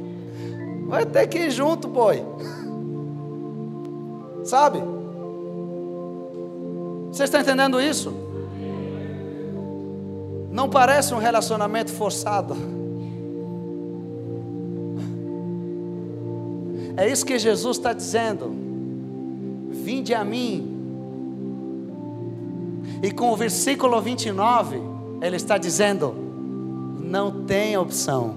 Vai 0.88 1.04
ter 1.04 1.26
que 1.26 1.38
ir 1.38 1.50
junto, 1.50 1.88
boi. 1.88 2.24
Sabe? 4.44 4.82
Você 7.10 7.24
está 7.24 7.40
entendendo 7.40 7.80
isso? 7.80 8.14
Não 10.50 10.70
parece 10.70 11.12
um 11.12 11.18
relacionamento 11.18 11.90
forçado. 11.92 12.54
É 16.96 17.08
isso 17.10 17.26
que 17.26 17.38
Jesus 17.38 17.78
está 17.78 17.92
dizendo. 17.92 18.65
Vinde 19.86 20.12
a 20.12 20.24
mim. 20.24 20.66
E 23.00 23.12
com 23.12 23.30
o 23.30 23.36
versículo 23.36 24.00
29, 24.02 24.80
ele 25.22 25.36
está 25.36 25.56
dizendo: 25.56 26.12
não 27.00 27.44
tem 27.44 27.76
opção. 27.76 28.34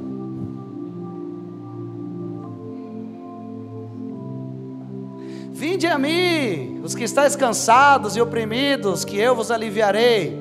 Vinde 5.52 5.88
a 5.88 5.98
mim, 5.98 6.82
os 6.84 6.94
que 6.94 7.04
estáis 7.04 7.36
cansados 7.36 8.16
e 8.16 8.22
oprimidos, 8.22 9.04
que 9.04 9.18
eu 9.18 9.36
vos 9.36 9.50
aliviarei. 9.50 10.40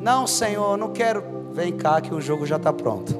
Não, 0.00 0.26
Senhor, 0.26 0.76
não 0.76 0.90
quero. 0.90 1.22
Vem 1.52 1.72
cá 1.72 2.00
que 2.00 2.12
o 2.12 2.20
jogo 2.20 2.44
já 2.44 2.56
está 2.56 2.72
pronto. 2.72 3.14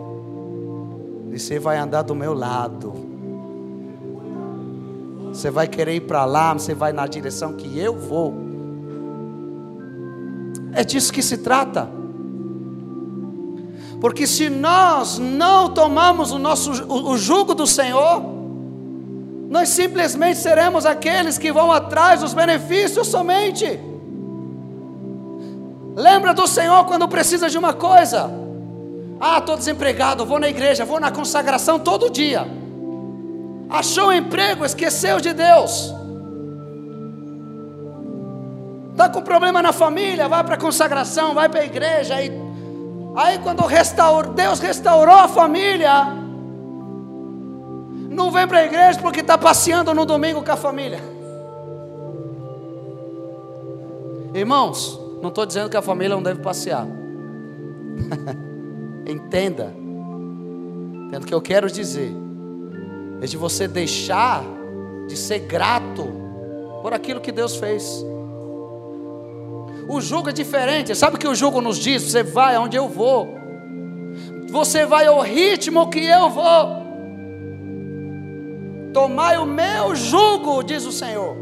E 1.32 1.38
você 1.38 1.60
vai 1.60 1.78
andar 1.78 2.02
do 2.02 2.16
meu 2.16 2.34
lado. 2.34 3.13
Você 5.34 5.50
vai 5.50 5.66
querer 5.66 5.96
ir 5.96 6.02
para 6.02 6.24
lá, 6.24 6.52
você 6.52 6.74
vai 6.74 6.92
na 6.92 7.08
direção 7.08 7.54
que 7.54 7.76
eu 7.76 7.98
vou. 7.98 8.32
É 10.72 10.84
disso 10.84 11.12
que 11.12 11.22
se 11.22 11.38
trata. 11.38 11.90
Porque 14.00 14.28
se 14.28 14.48
nós 14.48 15.18
não 15.18 15.70
tomamos 15.74 16.30
o 16.30 16.38
nosso 16.38 16.70
o, 16.84 17.10
o 17.10 17.18
jugo 17.18 17.52
do 17.52 17.66
Senhor, 17.66 18.22
nós 19.50 19.70
simplesmente 19.70 20.38
seremos 20.38 20.86
aqueles 20.86 21.36
que 21.36 21.52
vão 21.52 21.72
atrás 21.72 22.20
dos 22.20 22.32
benefícios 22.32 23.08
somente. 23.08 23.80
Lembra 25.96 26.32
do 26.32 26.46
Senhor 26.46 26.84
quando 26.84 27.08
precisa 27.08 27.50
de 27.50 27.58
uma 27.58 27.72
coisa? 27.72 28.30
Ah, 29.18 29.38
estou 29.38 29.56
desempregado, 29.56 30.24
vou 30.24 30.38
na 30.38 30.48
igreja, 30.48 30.84
vou 30.84 31.00
na 31.00 31.10
consagração 31.10 31.80
todo 31.80 32.08
dia 32.08 32.63
achou 33.68 34.12
emprego, 34.12 34.64
esqueceu 34.64 35.20
de 35.20 35.32
Deus. 35.32 35.92
Está 38.92 39.08
com 39.08 39.22
problema 39.22 39.60
na 39.60 39.72
família, 39.72 40.28
vai 40.28 40.44
para 40.44 40.54
a 40.54 40.58
consagração, 40.58 41.34
vai 41.34 41.48
para 41.48 41.60
a 41.60 41.64
igreja. 41.64 42.14
Aí, 42.14 42.30
aí 43.16 43.38
quando 43.38 43.66
restaur, 43.66 44.28
Deus 44.28 44.60
restaurou 44.60 45.16
a 45.16 45.26
família, 45.26 46.06
não 48.08 48.30
vem 48.30 48.46
para 48.46 48.58
a 48.58 48.64
igreja 48.64 49.00
porque 49.00 49.20
está 49.20 49.36
passeando 49.36 49.92
no 49.92 50.06
domingo 50.06 50.44
com 50.44 50.52
a 50.52 50.56
família. 50.56 51.00
Irmãos, 54.32 54.98
não 55.20 55.28
estou 55.28 55.44
dizendo 55.44 55.68
que 55.68 55.76
a 55.76 55.82
família 55.82 56.14
não 56.14 56.22
deve 56.22 56.40
passear. 56.40 56.86
Entenda. 59.06 59.74
Entenda 61.06 61.24
o 61.24 61.26
que 61.26 61.34
eu 61.34 61.42
quero 61.42 61.70
dizer 61.70 62.23
é 63.20 63.26
de 63.26 63.36
você 63.36 63.66
deixar 63.66 64.44
de 65.06 65.16
ser 65.16 65.40
grato 65.40 66.06
por 66.82 66.92
aquilo 66.92 67.20
que 67.20 67.32
Deus 67.32 67.56
fez. 67.56 68.04
O 69.88 70.00
jugo 70.00 70.30
é 70.30 70.32
diferente, 70.32 70.94
sabe 70.94 71.16
o 71.16 71.18
que 71.18 71.28
o 71.28 71.34
jugo 71.34 71.60
nos 71.60 71.78
diz? 71.78 72.02
Você 72.02 72.22
vai 72.22 72.54
aonde 72.54 72.76
eu 72.76 72.88
vou, 72.88 73.28
você 74.48 74.86
vai 74.86 75.06
ao 75.06 75.20
ritmo 75.20 75.90
que 75.90 76.04
eu 76.04 76.30
vou. 76.30 76.84
Tomai 78.92 79.36
o 79.36 79.44
meu 79.44 79.94
jugo, 79.94 80.62
diz 80.62 80.86
o 80.86 80.92
Senhor. 80.92 81.36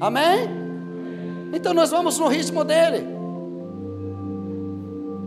Amém? 0.00 0.48
Então 1.52 1.74
nós 1.74 1.90
vamos 1.90 2.18
no 2.18 2.28
ritmo 2.28 2.62
dele. 2.62 3.15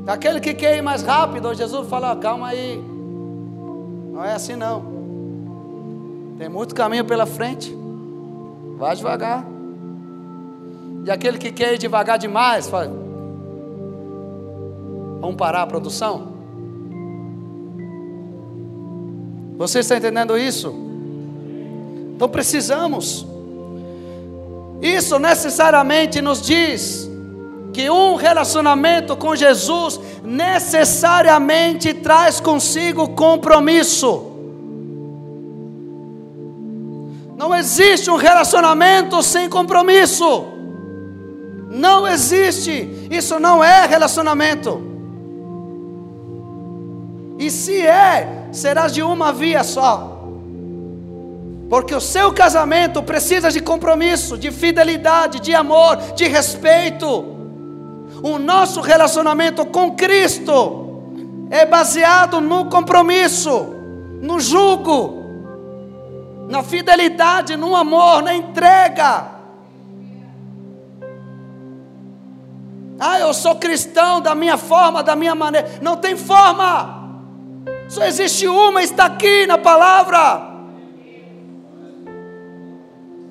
Aquele 0.09 0.39
que 0.39 0.55
quer 0.55 0.75
ir 0.75 0.81
mais 0.81 1.03
rápido, 1.03 1.53
Jesus 1.53 1.87
fala: 1.87 2.15
calma 2.15 2.47
aí, 2.47 2.83
não 4.11 4.25
é 4.25 4.33
assim 4.33 4.55
não. 4.55 4.83
Tem 6.35 6.49
muito 6.49 6.73
caminho 6.73 7.05
pela 7.05 7.27
frente, 7.27 7.71
vai 8.77 8.95
devagar. 8.95 9.45
E 11.05 11.11
aquele 11.11 11.37
que 11.37 11.51
quer 11.51 11.75
ir 11.75 11.77
devagar 11.77 12.17
demais, 12.17 12.67
fala: 12.67 12.87
vamos 15.21 15.35
parar 15.35 15.61
a 15.61 15.67
produção? 15.67 16.29
Você 19.59 19.79
está 19.79 19.95
entendendo 19.95 20.35
isso? 20.35 20.73
Então 22.15 22.27
precisamos. 22.27 23.27
Isso 24.81 25.19
necessariamente 25.19 26.19
nos 26.19 26.41
diz 26.41 27.08
que 27.73 27.89
um 27.89 28.15
relacionamento 28.15 29.15
com 29.15 29.35
Jesus 29.35 29.99
necessariamente 30.23 31.93
traz 31.93 32.39
consigo 32.39 33.09
compromisso. 33.09 34.25
Não 37.37 37.55
existe 37.55 38.11
um 38.11 38.17
relacionamento 38.17 39.23
sem 39.23 39.47
compromisso. 39.47 40.45
Não 41.69 42.07
existe. 42.07 43.07
Isso 43.09 43.39
não 43.39 43.63
é 43.63 43.85
relacionamento. 43.85 44.81
E 47.37 47.49
se 47.49 47.81
é, 47.81 48.47
será 48.51 48.87
de 48.87 49.01
uma 49.01 49.31
via 49.31 49.63
só. 49.63 50.17
Porque 51.69 51.95
o 51.95 52.01
seu 52.01 52.33
casamento 52.33 53.01
precisa 53.01 53.49
de 53.49 53.61
compromisso, 53.61 54.37
de 54.37 54.51
fidelidade, 54.51 55.39
de 55.39 55.55
amor, 55.55 55.95
de 56.15 56.27
respeito. 56.27 57.38
O 58.21 58.37
nosso 58.37 58.81
relacionamento 58.81 59.65
com 59.65 59.95
Cristo 59.95 61.03
é 61.49 61.65
baseado 61.65 62.41
no 62.41 62.65
compromisso, 62.65 63.75
no 64.21 64.39
jugo, 64.39 65.23
na 66.49 66.61
fidelidade, 66.63 67.55
no 67.55 67.75
amor, 67.75 68.21
na 68.21 68.35
entrega. 68.35 69.39
Ah, 72.99 73.17
eu 73.19 73.33
sou 73.33 73.55
cristão 73.55 74.19
da 74.19 74.35
minha 74.35 74.57
forma, 74.57 75.01
da 75.01 75.15
minha 75.15 75.33
maneira. 75.33 75.79
Não 75.81 75.95
tem 75.95 76.17
forma. 76.17 76.99
Só 77.87 78.03
existe 78.03 78.45
uma, 78.45 78.83
está 78.83 79.05
aqui 79.05 79.47
na 79.47 79.57
palavra. 79.57 80.49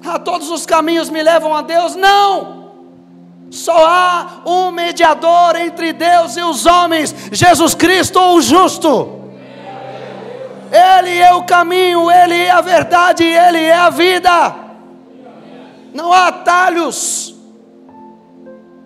Ah, 0.04 0.18
todos 0.18 0.50
os 0.50 0.64
caminhos 0.64 1.10
me 1.10 1.22
levam 1.22 1.54
a 1.54 1.60
Deus. 1.60 1.94
Não. 1.94 2.57
Só 3.50 3.86
há 3.86 4.42
um 4.44 4.70
mediador 4.70 5.56
entre 5.56 5.92
Deus 5.92 6.36
e 6.36 6.42
os 6.42 6.66
homens, 6.66 7.14
Jesus 7.32 7.74
Cristo, 7.74 8.20
o 8.20 8.40
justo. 8.42 9.18
Ele 10.70 11.16
é 11.18 11.32
o 11.32 11.44
caminho, 11.44 12.10
Ele 12.10 12.34
é 12.34 12.50
a 12.50 12.60
verdade, 12.60 13.24
Ele 13.24 13.64
é 13.64 13.74
a 13.74 13.88
vida. 13.88 14.54
Não 15.94 16.12
há 16.12 16.28
atalhos, 16.28 17.34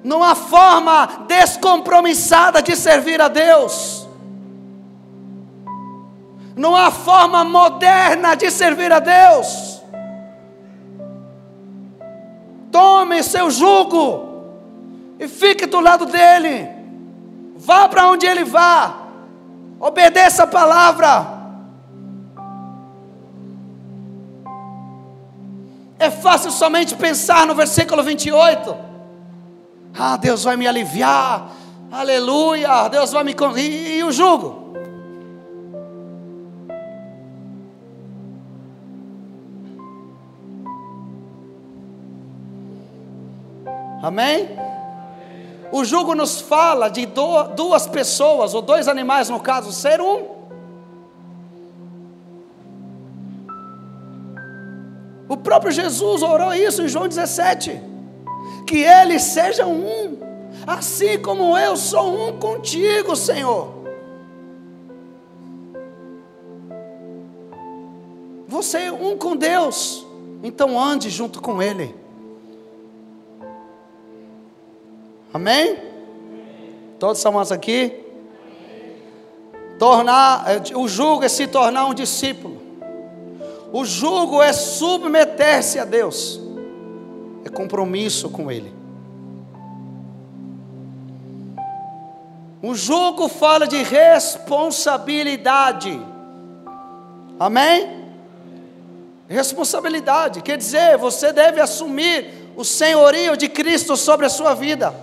não 0.05 0.23
há 0.23 0.37
forma 0.37 1.09
descompromissada 1.27 2.63
de 2.63 2.77
servir 2.77 3.21
a 3.21 3.27
Deus, 3.27 4.09
não 6.55 6.77
há 6.77 6.93
forma 6.93 7.43
moderna 7.43 8.37
de 8.37 8.49
servir 8.49 8.93
a 8.93 9.01
Deus. 9.01 9.83
Tome 12.71 13.23
seu 13.25 13.51
jugo 13.51 14.32
e 15.23 15.29
fique 15.29 15.67
do 15.67 15.79
lado 15.79 16.05
dele, 16.05 16.69
vá 17.57 17.89
para 17.89 18.09
onde 18.09 18.27
ele 18.27 18.43
vá, 18.43 18.93
obedeça 19.79 20.43
a 20.43 20.47
palavra. 20.49 21.43
É 25.97 26.11
fácil 26.11 26.51
somente 26.51 26.97
pensar 26.97 27.47
no 27.47 27.55
versículo 27.55 28.03
28. 28.03 28.77
Ah, 29.97 30.17
Deus 30.17 30.43
vai 30.43 30.57
me 30.57 30.67
aliviar. 30.67 31.53
Aleluia. 31.93 32.89
Deus 32.89 33.13
vai 33.13 33.23
me. 33.23 33.37
E, 33.57 33.99
e 33.99 34.03
o 34.03 34.11
jugo? 34.11 34.75
Amém? 44.03 44.72
O 45.73 45.87
jugo 45.87 46.15
nos 46.15 46.39
fala 46.39 46.91
de 46.91 47.07
duas 47.07 47.87
pessoas, 47.87 48.53
ou 48.53 48.61
dois 48.61 48.89
animais 48.89 49.31
no 49.31 49.41
caso, 49.41 49.73
ser 49.73 50.03
um. 50.03 50.43
O 55.27 55.37
próprio 55.39 55.73
Jesus 55.73 56.23
orou 56.23 56.53
isso 56.53 56.83
em 56.83 56.89
João 56.89 57.09
17: 57.09 57.81
que 58.67 58.81
eles 58.81 59.23
sejam 59.23 59.73
um, 59.73 60.19
assim 60.67 61.19
como 61.19 61.57
eu 61.57 61.75
sou 61.75 62.29
um 62.29 62.39
contigo, 62.39 63.17
Senhor. 63.17 63.73
Você 68.47 68.77
é 68.77 68.93
um 68.93 69.17
com 69.17 69.35
Deus, 69.35 70.07
então 70.43 70.79
ande 70.79 71.09
junto 71.09 71.41
com 71.41 71.63
Ele. 71.63 72.02
Amém? 75.33 75.79
Todos 76.99 77.17
estamos 77.19 77.51
aqui? 77.51 77.99
Tornar, 79.79 80.45
eh, 80.49 80.61
o 80.77 80.87
jugo 80.87 81.25
é 81.25 81.29
se 81.29 81.47
tornar 81.47 81.87
um 81.87 81.95
discípulo. 81.95 82.61
O 83.73 83.83
jugo 83.85 84.43
é 84.43 84.53
submeter-se 84.53 85.79
a 85.79 85.87
Deus, 85.87 86.39
é 87.45 87.49
compromisso 87.49 88.29
com 88.29 88.51
Ele. 88.51 88.75
O 92.63 92.75
jugo 92.75 93.29
fala 93.29 93.67
de 93.67 93.83
responsabilidade. 93.83 95.99
Amém? 97.41 98.03
Responsabilidade, 99.27 100.43
quer 100.43 100.59
dizer, 100.59 100.99
você 100.99 101.33
deve 101.33 101.59
assumir 101.59 102.43
o 102.55 102.63
senhorio 102.65 103.35
de 103.37 103.49
Cristo 103.49 103.97
sobre 103.97 104.27
a 104.27 104.29
sua 104.29 104.55
vida, 104.55 104.95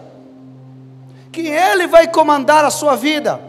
que 1.32 1.48
Ele 1.48 1.88
vai 1.88 2.08
comandar 2.08 2.66
a 2.66 2.70
sua 2.70 2.96
vida, 2.96 3.40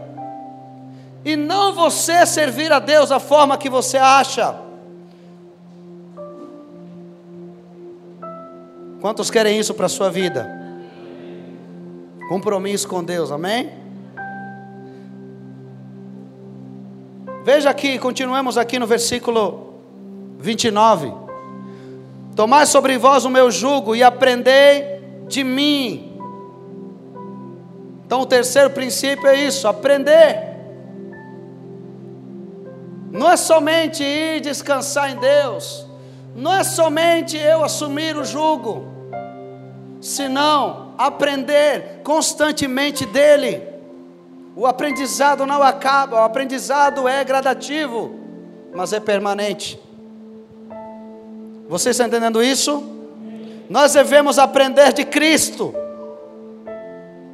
e 1.24 1.36
não 1.36 1.72
você 1.74 2.24
servir 2.24 2.72
a 2.72 2.78
Deus 2.78 3.10
da 3.10 3.20
forma 3.20 3.58
que 3.58 3.68
você 3.68 3.98
acha. 3.98 4.54
Quantos 9.00 9.30
querem 9.30 9.58
isso 9.58 9.72
para 9.74 9.86
a 9.86 9.88
sua 9.88 10.10
vida? 10.10 10.48
Compromisso 12.28 12.86
com 12.86 13.02
Deus, 13.02 13.30
amém? 13.30 13.70
Veja 17.42 17.70
aqui, 17.70 17.98
continuemos 17.98 18.58
aqui 18.58 18.78
no 18.78 18.86
versículo 18.86 19.80
29. 20.38 21.12
Tomai 22.36 22.66
sobre 22.66 22.96
vós 22.98 23.24
o 23.24 23.30
meu 23.30 23.50
jugo 23.50 23.96
e 23.96 24.02
aprendei 24.02 25.00
de 25.26 25.42
mim. 25.42 26.09
Então, 28.10 28.22
o 28.22 28.26
terceiro 28.26 28.70
princípio 28.70 29.24
é 29.28 29.36
isso: 29.36 29.68
aprender. 29.68 30.36
Não 33.12 33.30
é 33.30 33.36
somente 33.36 34.02
ir 34.02 34.40
descansar 34.40 35.12
em 35.12 35.16
Deus, 35.16 35.86
não 36.34 36.52
é 36.52 36.64
somente 36.64 37.36
eu 37.36 37.62
assumir 37.62 38.16
o 38.16 38.24
jugo, 38.24 38.84
senão 40.00 40.92
aprender 40.98 42.00
constantemente 42.02 43.06
dele. 43.06 43.62
O 44.56 44.66
aprendizado 44.66 45.46
não 45.46 45.62
acaba, 45.62 46.16
o 46.16 46.24
aprendizado 46.24 47.06
é 47.06 47.22
gradativo, 47.22 48.18
mas 48.74 48.92
é 48.92 48.98
permanente. 48.98 49.80
Você 51.68 51.90
está 51.90 52.08
entendendo 52.08 52.42
isso? 52.42 52.82
Nós 53.68 53.92
devemos 53.92 54.36
aprender 54.36 54.92
de 54.92 55.04
Cristo. 55.04 55.72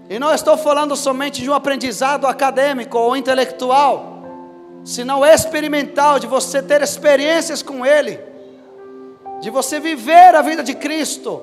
E 0.09 0.19
não 0.19 0.33
estou 0.33 0.57
falando 0.57 0.95
somente 0.97 1.43
de 1.43 1.51
um 1.51 1.55
aprendizado 1.55 2.27
acadêmico 2.27 2.97
ou 2.97 3.17
intelectual, 3.17 4.23
senão 4.85 5.25
experimental, 5.25 6.19
de 6.19 6.27
você 6.27 6.63
ter 6.63 6.83
experiências 6.83 7.63
com 7.63 7.85
Ele 7.85 8.37
de 9.41 9.51
você 9.51 9.79
viver 9.79 10.35
a 10.35 10.43
vida 10.43 10.63
de 10.63 10.75
Cristo. 10.75 11.43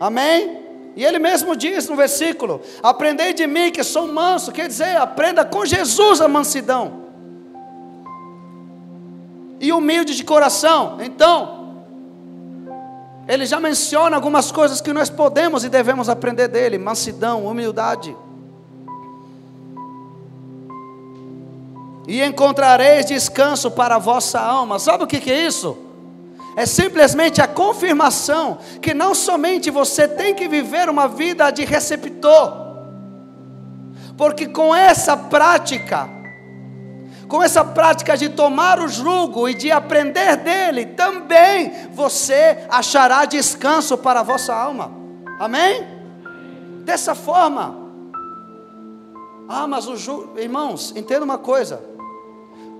Amém? 0.00 0.60
E 0.94 1.04
ele 1.04 1.18
mesmo 1.18 1.56
diz 1.56 1.88
no 1.88 1.96
versículo: 1.96 2.60
Aprendei 2.82 3.32
de 3.32 3.46
mim 3.46 3.70
que 3.70 3.82
sou 3.82 4.06
manso, 4.06 4.52
quer 4.52 4.68
dizer, 4.68 4.96
aprenda 4.96 5.44
com 5.44 5.64
Jesus 5.64 6.20
a 6.20 6.28
mansidão. 6.28 7.02
E 9.60 9.72
humilde 9.72 10.16
de 10.16 10.24
coração. 10.24 10.98
Então, 11.00 11.61
ele 13.28 13.46
já 13.46 13.60
menciona 13.60 14.16
algumas 14.16 14.50
coisas 14.50 14.80
que 14.80 14.92
nós 14.92 15.08
podemos 15.08 15.64
e 15.64 15.68
devemos 15.68 16.08
aprender 16.08 16.48
dele: 16.48 16.78
mansidão, 16.78 17.46
humildade. 17.46 18.14
e 22.06 22.22
encontrareis 22.22 23.06
descanso 23.06 23.70
para 23.70 23.96
a 23.96 23.98
vossa 23.98 24.40
alma. 24.40 24.78
Sabe 24.78 25.04
o 25.04 25.06
que, 25.06 25.30
é 25.30 25.46
isso? 25.46 25.78
É 26.56 26.66
simplesmente 26.66 27.40
a 27.40 27.46
confirmação 27.46 28.58
que 28.80 28.92
não 28.92 29.14
somente 29.14 29.70
você 29.70 30.06
tem 30.06 30.34
que 30.34 30.48
viver 30.48 30.88
uma 30.88 31.08
vida 31.08 31.50
de 31.50 31.64
receptor, 31.64 32.52
porque 34.16 34.46
com 34.46 34.74
essa 34.74 35.16
prática, 35.16 36.08
com 37.32 37.42
essa 37.42 37.64
prática 37.64 38.14
de 38.14 38.28
tomar 38.28 38.78
o 38.78 38.86
jugo 38.86 39.48
e 39.48 39.54
de 39.54 39.70
aprender 39.70 40.36
dele, 40.36 40.84
também 40.84 41.88
você 41.90 42.66
achará 42.68 43.24
descanso 43.24 43.96
para 43.96 44.20
a 44.20 44.22
vossa 44.22 44.54
alma. 44.54 44.92
Amém? 45.40 45.82
Dessa 46.84 47.14
forma. 47.14 47.74
Ah, 49.48 49.66
mas 49.66 49.88
o 49.88 49.96
jugo, 49.96 50.38
irmãos, 50.38 50.92
entenda 50.94 51.24
uma 51.24 51.38
coisa. 51.38 51.82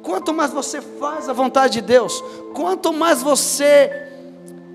Quanto 0.02 0.34
mais 0.34 0.52
você 0.52 0.82
faz 0.82 1.30
a 1.30 1.32
vontade 1.32 1.72
de 1.72 1.80
Deus, 1.80 2.22
quanto 2.52 2.92
mais 2.92 3.22
você 3.22 4.06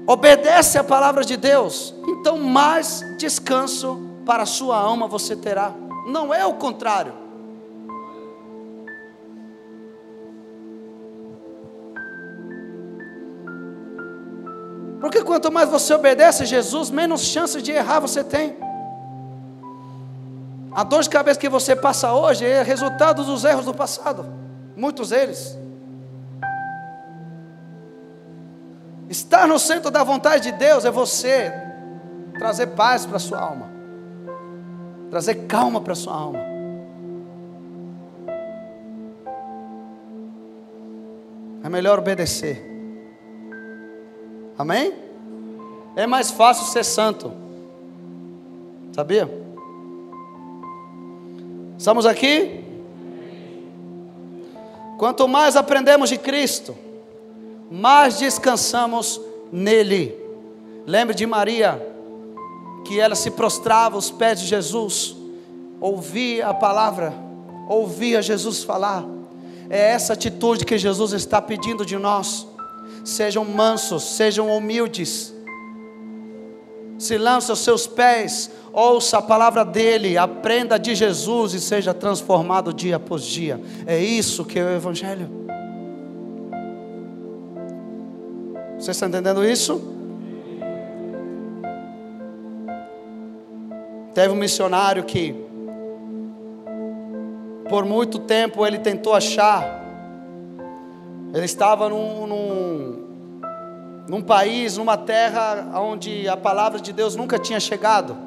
obedece 0.08 0.80
a 0.80 0.84
palavra 0.84 1.24
de 1.24 1.38
Deus, 1.38 1.94
então 2.08 2.40
mais 2.40 3.06
descanso 3.20 4.02
para 4.26 4.42
a 4.42 4.48
sua 4.48 4.76
alma 4.76 5.08
você 5.08 5.36
terá. 5.36 5.72
Não 6.08 6.34
é 6.34 6.44
o 6.48 6.56
contrário. 6.56 7.27
Porque 15.08 15.24
quanto 15.24 15.50
mais 15.50 15.70
você 15.70 15.94
obedece 15.94 16.44
a 16.44 16.46
Jesus, 16.46 16.92
menos 16.92 17.22
chance 17.22 17.62
de 17.62 17.72
errar 17.72 18.02
você 18.02 18.26
tem. 18.26 18.58
A 20.70 20.84
dor 20.84 21.02
de 21.02 21.10
cabeça 21.10 21.40
que 21.40 21.48
você 21.48 21.78
passa 21.78 22.14
hoje 22.14 22.46
é 22.46 22.62
resultado 22.62 23.24
dos 23.24 23.46
erros 23.46 23.64
do 23.64 23.74
passado, 23.74 24.26
muitos 24.76 25.12
deles. 25.12 25.58
Estar 29.10 29.48
no 29.48 29.58
centro 29.58 29.90
da 29.90 30.04
vontade 30.04 30.52
de 30.52 30.58
Deus 30.58 30.84
é 30.84 30.92
você 30.92 31.54
trazer 32.38 32.68
paz 32.68 33.06
para 33.06 33.16
a 33.16 33.20
sua 33.20 33.40
alma, 33.40 33.70
trazer 35.10 35.36
calma 35.48 35.80
para 35.80 35.94
a 35.94 35.96
sua 35.96 36.14
alma. 36.14 36.40
É 41.64 41.70
melhor 41.70 41.98
obedecer. 41.98 42.77
Amém? 44.58 44.94
É 45.96 46.08
mais 46.08 46.32
fácil 46.32 46.66
ser 46.66 46.84
santo. 46.84 47.32
Sabia? 48.94 49.30
Estamos 51.78 52.06
aqui? 52.06 52.64
Quanto 54.98 55.28
mais 55.28 55.56
aprendemos 55.56 56.10
de 56.10 56.18
Cristo, 56.18 56.76
mais 57.70 58.18
descansamos 58.18 59.22
nele. 59.52 60.18
Lembre 60.88 61.16
de 61.16 61.28
Maria, 61.28 61.80
que 62.84 63.00
ela 63.00 63.14
se 63.14 63.30
prostrava 63.30 63.96
aos 63.96 64.10
pés 64.10 64.40
de 64.40 64.48
Jesus, 64.48 65.16
ouvia 65.80 66.48
a 66.48 66.54
palavra, 66.54 67.14
ouvia 67.68 68.22
Jesus 68.22 68.64
falar. 68.64 69.06
É 69.70 69.92
essa 69.92 70.14
atitude 70.14 70.66
que 70.66 70.78
Jesus 70.78 71.12
está 71.12 71.40
pedindo 71.42 71.86
de 71.86 71.98
nós. 71.98 72.48
Sejam 73.04 73.46
mansos, 73.46 74.16
sejam 74.16 74.50
humildes. 74.56 75.34
Se 76.98 77.18
lance 77.18 77.52
aos 77.52 77.60
seus 77.60 77.86
pés, 77.86 78.50
ouça 78.74 79.20
a 79.20 79.22
palavra 79.22 79.64
dele, 79.64 80.18
aprenda 80.18 80.78
de 80.78 80.96
Jesus 80.96 81.54
e 81.54 81.62
seja 81.62 81.94
transformado 81.94 82.74
dia 82.74 82.96
após 82.96 83.24
dia. 83.24 83.62
É 83.86 84.00
isso 84.00 84.44
que 84.44 84.60
é 84.60 84.64
o 84.64 84.70
Evangelho. 84.70 85.30
Você 88.80 88.92
está 88.92 89.08
entendendo 89.08 89.44
isso? 89.44 89.82
Teve 94.14 94.34
um 94.34 94.36
missionário 94.36 95.04
que, 95.04 95.36
por 97.70 97.86
muito 97.86 98.18
tempo, 98.20 98.66
ele 98.66 98.80
tentou 98.80 99.14
achar. 99.14 99.87
Ele 101.34 101.46
estava 101.46 101.90
num, 101.90 102.26
num, 102.26 103.08
num 104.08 104.22
país, 104.22 104.78
numa 104.78 104.98
terra 104.98 105.70
onde 105.76 106.28
a 106.28 106.38
palavra 106.38 106.80
de 106.80 106.94
Deus 106.94 107.16
nunca 107.16 107.38
tinha 107.38 107.60
chegado. 107.60 108.18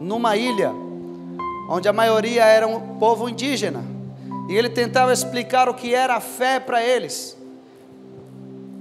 Numa 0.00 0.36
ilha, 0.36 0.72
onde 1.68 1.88
a 1.88 1.92
maioria 1.92 2.44
era 2.44 2.66
um 2.66 2.96
povo 2.98 3.28
indígena. 3.28 3.84
E 4.48 4.56
ele 4.56 4.68
tentava 4.68 5.12
explicar 5.12 5.68
o 5.68 5.74
que 5.74 5.94
era 5.94 6.16
a 6.16 6.20
fé 6.20 6.58
para 6.58 6.82
eles. 6.82 7.36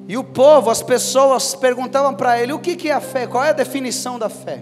E 0.07 0.17
o 0.17 0.23
povo, 0.23 0.69
as 0.69 0.81
pessoas 0.81 1.53
perguntavam 1.53 2.13
para 2.13 2.39
ele: 2.41 2.53
o 2.53 2.59
que, 2.59 2.75
que 2.75 2.89
é 2.89 2.93
a 2.93 3.01
fé? 3.01 3.27
Qual 3.27 3.43
é 3.43 3.49
a 3.49 3.53
definição 3.53 4.17
da 4.17 4.29
fé? 4.29 4.61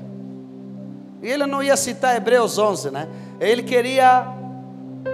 E 1.21 1.27
ele 1.27 1.45
não 1.45 1.61
ia 1.61 1.75
citar 1.77 2.15
Hebreus 2.15 2.57
11, 2.57 2.91
né? 2.91 3.07
Ele 3.39 3.63
queria 3.63 4.38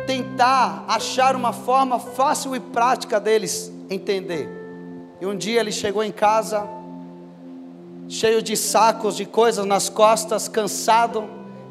tentar 0.05 0.85
achar 0.87 1.35
uma 1.35 1.51
forma 1.51 1.99
fácil 1.99 2.55
e 2.55 2.59
prática 2.59 3.19
deles 3.19 3.71
entender. 3.89 4.49
E 5.19 5.25
um 5.25 5.35
dia 5.35 5.59
ele 5.59 5.71
chegou 5.71 6.03
em 6.03 6.11
casa, 6.11 6.67
cheio 8.07 8.41
de 8.41 8.55
sacos 8.55 9.15
de 9.15 9.25
coisas 9.25 9.65
nas 9.65 9.89
costas, 9.89 10.47
cansado, 10.47 11.23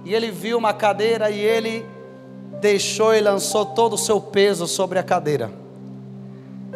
e 0.04 0.14
ele 0.14 0.30
viu 0.30 0.58
uma 0.58 0.72
cadeira 0.72 1.30
e 1.30 1.38
ele 1.38 1.84
deixou 2.60 3.14
e 3.14 3.20
lançou 3.20 3.66
todo 3.66 3.94
o 3.94 3.98
seu 3.98 4.20
peso 4.20 4.66
sobre 4.66 4.98
a 4.98 5.02
cadeira. 5.02 5.52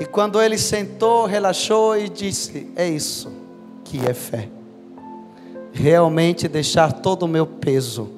E 0.01 0.07
quando 0.07 0.41
ele 0.41 0.57
sentou, 0.57 1.27
relaxou 1.27 1.97
e 1.97 2.09
disse: 2.09 2.71
É 2.77 2.89
isso 2.89 3.33
que 3.85 4.07
é 4.07 4.15
fé. 4.15 4.49
Realmente 5.73 6.47
deixar 6.47 6.93
todo 6.93 7.25
o 7.25 7.29
meu 7.29 7.47
peso 7.47 8.11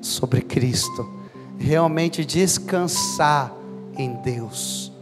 sobre 0.00 0.40
Cristo. 0.40 1.15
Realmente 1.58 2.24
descansar 2.24 3.52
em 3.96 4.14
Deus. 4.14 4.92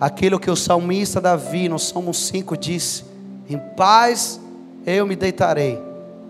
Aquilo 0.00 0.40
que 0.40 0.50
o 0.50 0.56
salmista 0.56 1.20
Davi, 1.20 1.68
no 1.68 1.78
Salmo 1.78 2.14
5, 2.14 2.56
disse: 2.56 3.04
Em 3.48 3.58
paz 3.76 4.40
eu 4.86 5.06
me 5.06 5.16
deitarei 5.16 5.78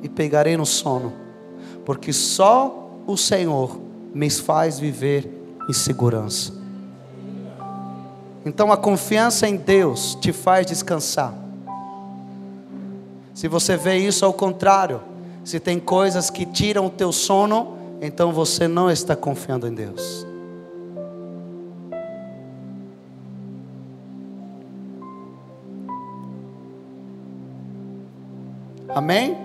e 0.02 0.08
pegarei 0.08 0.56
no 0.56 0.66
sono, 0.66 1.12
porque 1.84 2.12
só 2.12 2.90
o 3.06 3.16
Senhor 3.16 3.80
me 4.12 4.28
faz 4.30 4.78
viver 4.78 5.28
em 5.68 5.72
segurança. 5.72 6.52
Então 8.44 8.72
a 8.72 8.76
confiança 8.76 9.46
em 9.48 9.56
Deus 9.56 10.16
te 10.20 10.32
faz 10.32 10.66
descansar. 10.66 11.34
Se 13.34 13.46
você 13.48 13.76
vê 13.76 13.96
isso 13.96 14.24
ao 14.24 14.32
contrário, 14.32 15.00
se 15.44 15.60
tem 15.60 15.78
coisas 15.78 16.30
que 16.30 16.44
tiram 16.44 16.86
o 16.86 16.90
teu 16.90 17.12
sono, 17.12 17.78
então 18.00 18.32
você 18.32 18.66
não 18.66 18.90
está 18.90 19.14
confiando 19.14 19.66
em 19.68 19.74
Deus. 19.74 20.26
Amém? 28.88 29.36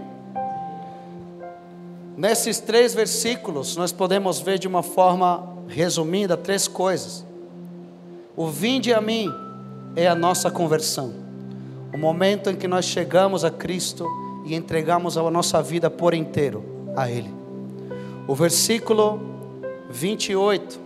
Nesses 2.18 2.60
três 2.60 2.94
versículos, 2.94 3.76
nós 3.76 3.92
podemos 3.92 4.40
ver 4.40 4.58
de 4.58 4.68
uma 4.68 4.82
forma 4.82 5.56
resumida 5.68 6.38
três 6.38 6.68
coisas. 6.68 7.26
O 8.36 8.48
vinde 8.48 8.94
a 8.94 9.02
mim 9.02 9.30
é 9.96 10.08
a 10.08 10.16
nossa 10.16 10.50
conversão. 10.50 11.14
O 11.94 11.98
momento 11.98 12.50
em 12.50 12.56
que 12.56 12.68
nós 12.68 12.86
chegamos 12.86 13.44
a 13.44 13.52
Cristo 13.52 14.06
e 14.46 14.56
entregamos 14.56 15.18
a 15.18 15.30
nossa 15.30 15.62
vida 15.62 15.90
por 15.90 16.14
inteiro 16.14 16.64
a 16.96 17.10
Ele. 17.10 17.45
O 18.28 18.34
versículo 18.34 19.20
28 19.90 20.80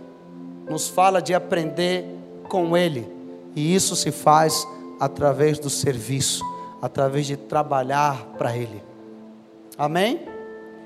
nos 0.68 0.88
fala 0.88 1.22
de 1.22 1.32
aprender 1.32 2.04
com 2.48 2.76
Ele, 2.76 3.10
e 3.56 3.74
isso 3.74 3.96
se 3.96 4.10
faz 4.10 4.66
através 4.98 5.58
do 5.58 5.70
serviço, 5.70 6.44
através 6.82 7.26
de 7.26 7.36
trabalhar 7.36 8.26
para 8.36 8.54
Ele. 8.54 8.82
Amém? 9.78 10.20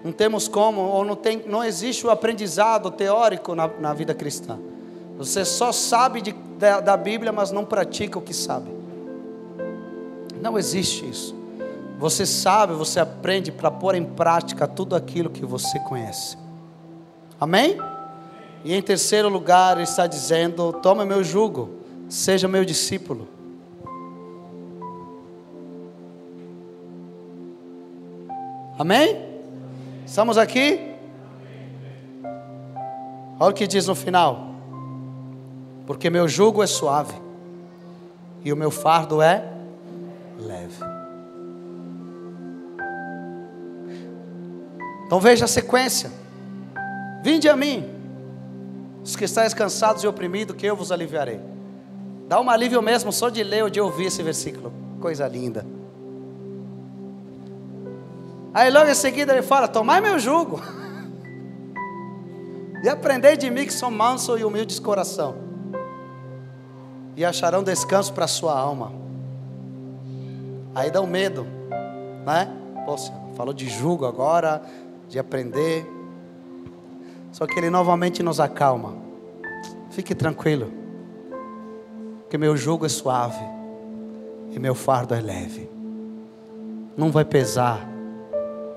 Não 0.05 0.13
temos 0.13 0.47
como, 0.47 0.81
ou 0.81 1.05
não, 1.05 1.17
tem, 1.17 1.43
não 1.47 1.65
existe 1.65 2.07
o 2.07 2.11
aprendizado 2.11 2.91
teórico 2.91 3.55
na, 3.55 3.67
na 3.67 3.93
vida 3.93 4.15
cristã. 4.15 4.59
Você 5.19 5.45
só 5.45 5.73
sabe 5.73 6.21
de, 6.21 6.33
da, 6.59 6.81
da 6.81 6.97
Bíblia, 6.97 7.33
mas 7.33 7.51
não 7.51 7.65
pratica 7.65 8.19
o 8.19 8.23
que 8.23 8.35
sabe. 8.35 8.71
Não 10.41 10.57
existe 10.57 11.09
isso. 11.09 11.35
Você 11.99 12.27
sabe, 12.27 12.75
você 12.75 13.01
aprende 13.01 13.51
para 13.51 13.71
pôr 13.71 13.95
em 13.95 14.05
prática 14.05 14.69
tudo 14.69 14.95
aquilo 14.95 15.31
que 15.31 15.45
você 15.45 15.79
conhece. 15.81 16.44
Amém? 17.41 17.79
E 18.65 18.75
em 18.75 18.83
terceiro 18.83 19.29
lugar, 19.29 19.77
ele 19.77 19.85
está 19.85 20.07
dizendo: 20.07 20.73
tome 20.73 21.05
meu 21.05 21.23
jugo, 21.23 21.71
seja 22.09 22.49
meu 22.49 22.65
discípulo. 22.65 23.29
Amém? 28.79 29.41
Estamos 30.07 30.37
aqui? 30.37 30.95
Olha 33.39 33.51
o 33.51 33.55
que 33.55 33.67
diz 33.67 33.87
no 33.87 33.95
final 33.95 34.55
porque 35.87 36.09
meu 36.09 36.27
jugo 36.27 36.63
é 36.63 36.67
suave 36.67 37.15
e 38.43 38.53
o 38.53 38.57
meu 38.57 38.71
fardo 38.71 39.21
é 39.21 39.45
leve. 40.39 40.83
Então 45.07 45.21
veja 45.21 45.45
a 45.45 45.49
sequência. 45.49 46.11
Vinde 47.25 47.49
a 47.49 47.57
mim, 47.57 47.89
os 49.03 49.17
que 49.17 49.25
estáis 49.25 49.55
cansados 49.55 50.05
e 50.05 50.07
oprimidos, 50.07 50.55
que 50.55 50.67
eu 50.67 50.77
vos 50.77 50.93
aliviarei. 50.93 51.41
Dá 52.29 52.39
um 52.39 52.51
alívio 52.51 52.83
mesmo 52.83 53.11
só 53.11 53.31
de 53.31 53.43
ler 53.43 53.65
ou 53.65 53.71
de 53.71 53.81
ouvir 53.81 54.09
esse 54.09 54.23
versículo. 54.23 54.71
Coisa 55.01 55.27
linda. 55.27 55.65
Aí 58.53 58.71
logo 58.71 58.91
em 58.91 58.95
seguida 58.95 59.33
ele 59.33 59.41
fala: 59.41 59.67
Tomai 59.67 60.03
meu 60.03 60.19
jugo. 60.19 60.61
e 62.85 62.89
aprendei 62.91 63.39
de 63.39 63.51
mim 63.51 63.65
que 63.65 63.73
sou 63.73 63.91
manso 63.91 64.37
e 64.37 64.45
humilde 64.45 64.75
de 64.75 64.81
coração 64.83 65.35
e 67.17 67.25
acharão 67.25 67.63
descanso 67.63 68.13
para 68.13 68.27
a 68.27 68.29
sua 68.29 68.53
alma. 68.53 68.93
Aí 70.75 70.91
dá 70.91 71.01
um 71.01 71.07
medo, 71.07 71.47
né? 72.27 72.55
Poxa, 72.85 73.15
falou 73.35 73.55
de 73.55 73.67
julgo 73.67 74.05
agora, 74.05 74.63
de 75.09 75.19
aprender. 75.19 75.94
Só 77.35 77.49
que 77.49 77.59
ele 77.59 77.69
novamente 77.69 78.23
nos 78.23 78.39
acalma. 78.39 78.95
Fique 79.91 80.15
tranquilo, 80.15 80.73
que 82.31 82.39
meu 82.39 82.57
jugo 82.57 82.87
é 82.87 82.89
suave 82.89 83.45
e 84.53 84.59
meu 84.61 84.73
fardo 84.73 85.17
é 85.17 85.21
leve. 85.21 85.69
não 86.97 87.11
vai 87.11 87.25
pesar 87.25 87.89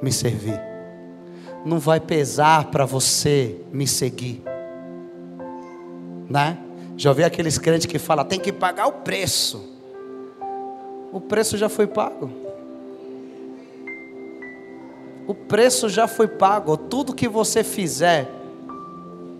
me 0.01 0.11
servir. 0.11 0.59
Não 1.63 1.77
vai 1.77 1.99
pesar 1.99 2.71
para 2.71 2.83
você 2.83 3.57
me 3.71 3.85
seguir. 3.85 4.41
Né? 6.27 6.57
Já 6.97 7.11
ouvi 7.11 7.23
aqueles 7.23 7.59
crentes 7.59 7.85
que 7.85 7.99
falam, 7.99 8.25
tem 8.25 8.39
que 8.39 8.51
pagar 8.51 8.87
o 8.87 8.91
preço. 8.91 9.71
O 11.13 11.21
preço 11.21 11.57
já 11.57 11.69
foi 11.69 11.85
pago. 11.85 12.31
O 15.27 15.35
preço 15.35 15.87
já 15.89 16.07
foi 16.07 16.27
pago. 16.27 16.75
Tudo 16.75 17.13
que 17.13 17.27
você 17.27 17.63
fizer 17.63 18.36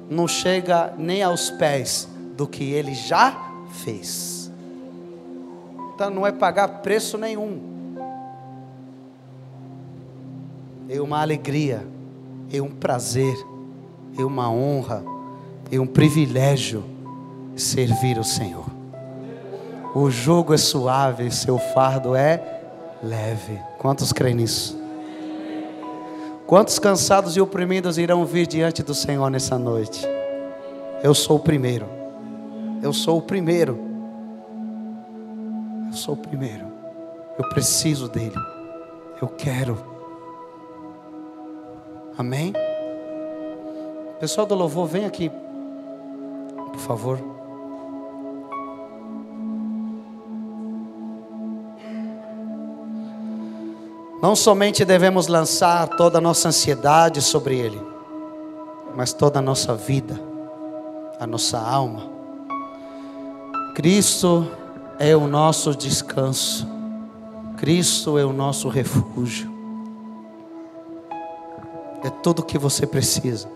não 0.10 0.28
chega 0.28 0.94
nem 0.98 1.22
aos 1.22 1.50
pés 1.50 2.08
do 2.36 2.48
que 2.48 2.72
ele 2.72 2.94
já 2.94 3.36
fez. 3.84 4.52
Então 5.94 6.10
não 6.10 6.26
é 6.26 6.32
pagar 6.32 6.68
preço 6.82 7.18
nenhum. 7.18 7.60
É 10.90 11.02
uma 11.02 11.22
alegria, 11.22 11.86
é 12.52 12.62
um 12.62 12.70
prazer, 12.70 13.36
é 14.18 14.24
uma 14.24 14.50
honra, 14.50 15.04
é 15.72 15.80
um 15.80 15.88
privilégio 15.88 16.84
servir 17.56 18.18
o 18.18 18.24
Senhor. 18.24 18.66
O 19.94 20.10
jogo 20.12 20.54
é 20.54 20.58
suave, 20.58 21.32
seu 21.32 21.58
fardo 21.58 22.16
é 22.16 22.62
leve. 23.02 23.60
Quantos 23.80 24.14
creem 24.14 24.36
nisso? 24.36 24.77
Quantos 26.48 26.80
cansados 26.80 27.36
e 27.36 27.42
oprimidos 27.42 27.98
irão 27.98 28.26
vir 28.26 28.48
diante 28.48 28.82
do 28.82 28.96
Senhor 28.96 29.30
nessa 29.30 29.60
noite? 29.60 30.08
Eu 31.04 31.14
sou 31.14 31.36
o 31.36 31.40
primeiro. 31.42 31.86
Eu 32.82 32.94
sou 32.94 33.18
o 33.18 33.22
primeiro. 33.22 33.78
Eu 35.88 35.94
sou 35.94 36.14
o 36.14 36.18
primeiro. 36.18 36.66
Eu 37.38 37.50
preciso 37.50 38.08
dele. 38.08 38.38
Eu 39.22 39.28
quero. 39.28 39.78
Amém? 42.18 42.54
Pessoal 44.18 44.48
do 44.48 44.56
louvor, 44.56 44.88
vem 44.88 45.06
aqui, 45.06 45.30
por 46.72 46.80
favor. 46.80 47.37
Não 54.22 54.36
somente 54.36 54.84
devemos 54.84 55.28
lançar 55.28 55.88
toda 55.90 56.18
a 56.18 56.22
nossa 56.22 56.48
ansiedade 56.48 57.22
sobre 57.22 57.56
Ele, 57.58 57.80
mas 58.96 59.14
toda 59.14 59.38
a 59.38 59.42
nossa 59.42 59.76
vida, 59.76 60.20
a 61.20 61.28
nossa 61.28 61.60
alma. 61.60 62.10
Cristo 63.76 64.50
é 64.98 65.16
o 65.16 65.28
nosso 65.28 65.76
descanso, 65.76 66.68
Cristo 67.58 68.18
é 68.18 68.26
o 68.26 68.34
nosso 68.34 68.70
refúgio, 68.70 69.52
é 72.04 72.10
tudo 72.10 72.42
que 72.42 72.58
você 72.58 72.88
precisa, 72.88 73.48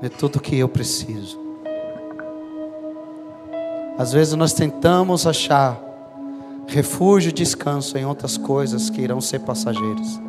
é 0.00 0.08
tudo 0.08 0.38
que 0.38 0.56
eu 0.56 0.68
preciso. 0.68 1.40
Às 3.98 4.12
vezes 4.12 4.34
nós 4.34 4.52
tentamos 4.52 5.26
achar 5.26 5.89
refúgio 6.70 7.30
e 7.30 7.32
descanso 7.32 7.98
em 7.98 8.06
outras 8.06 8.36
coisas 8.36 8.88
que 8.88 9.00
irão 9.02 9.20
ser 9.20 9.40
passageiras. 9.40 10.20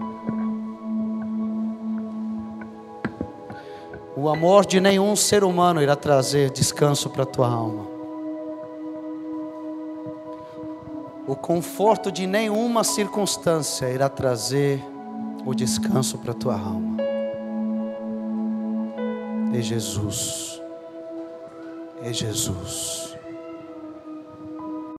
O 4.16 4.28
amor 4.28 4.66
de 4.66 4.82
nenhum 4.82 5.16
ser 5.16 5.44
humano 5.44 5.82
irá 5.82 5.96
trazer 5.96 6.50
descanso 6.50 7.10
para 7.10 7.24
a 7.24 7.26
tua 7.26 7.48
alma. 7.48 7.88
O 11.28 11.36
conforto 11.36 12.12
de 12.12 12.26
nenhuma 12.26 12.84
circunstância 12.84 13.89
irá 13.89 14.10
trazer 14.10 14.84
o 15.46 15.54
descanso 15.54 16.18
para 16.18 16.32
a 16.32 16.36
tua 16.36 16.56
alma. 16.56 16.98
É 19.54 19.62
Jesus. 19.62 20.62
É 22.04 22.12
Jesus. 22.12 23.11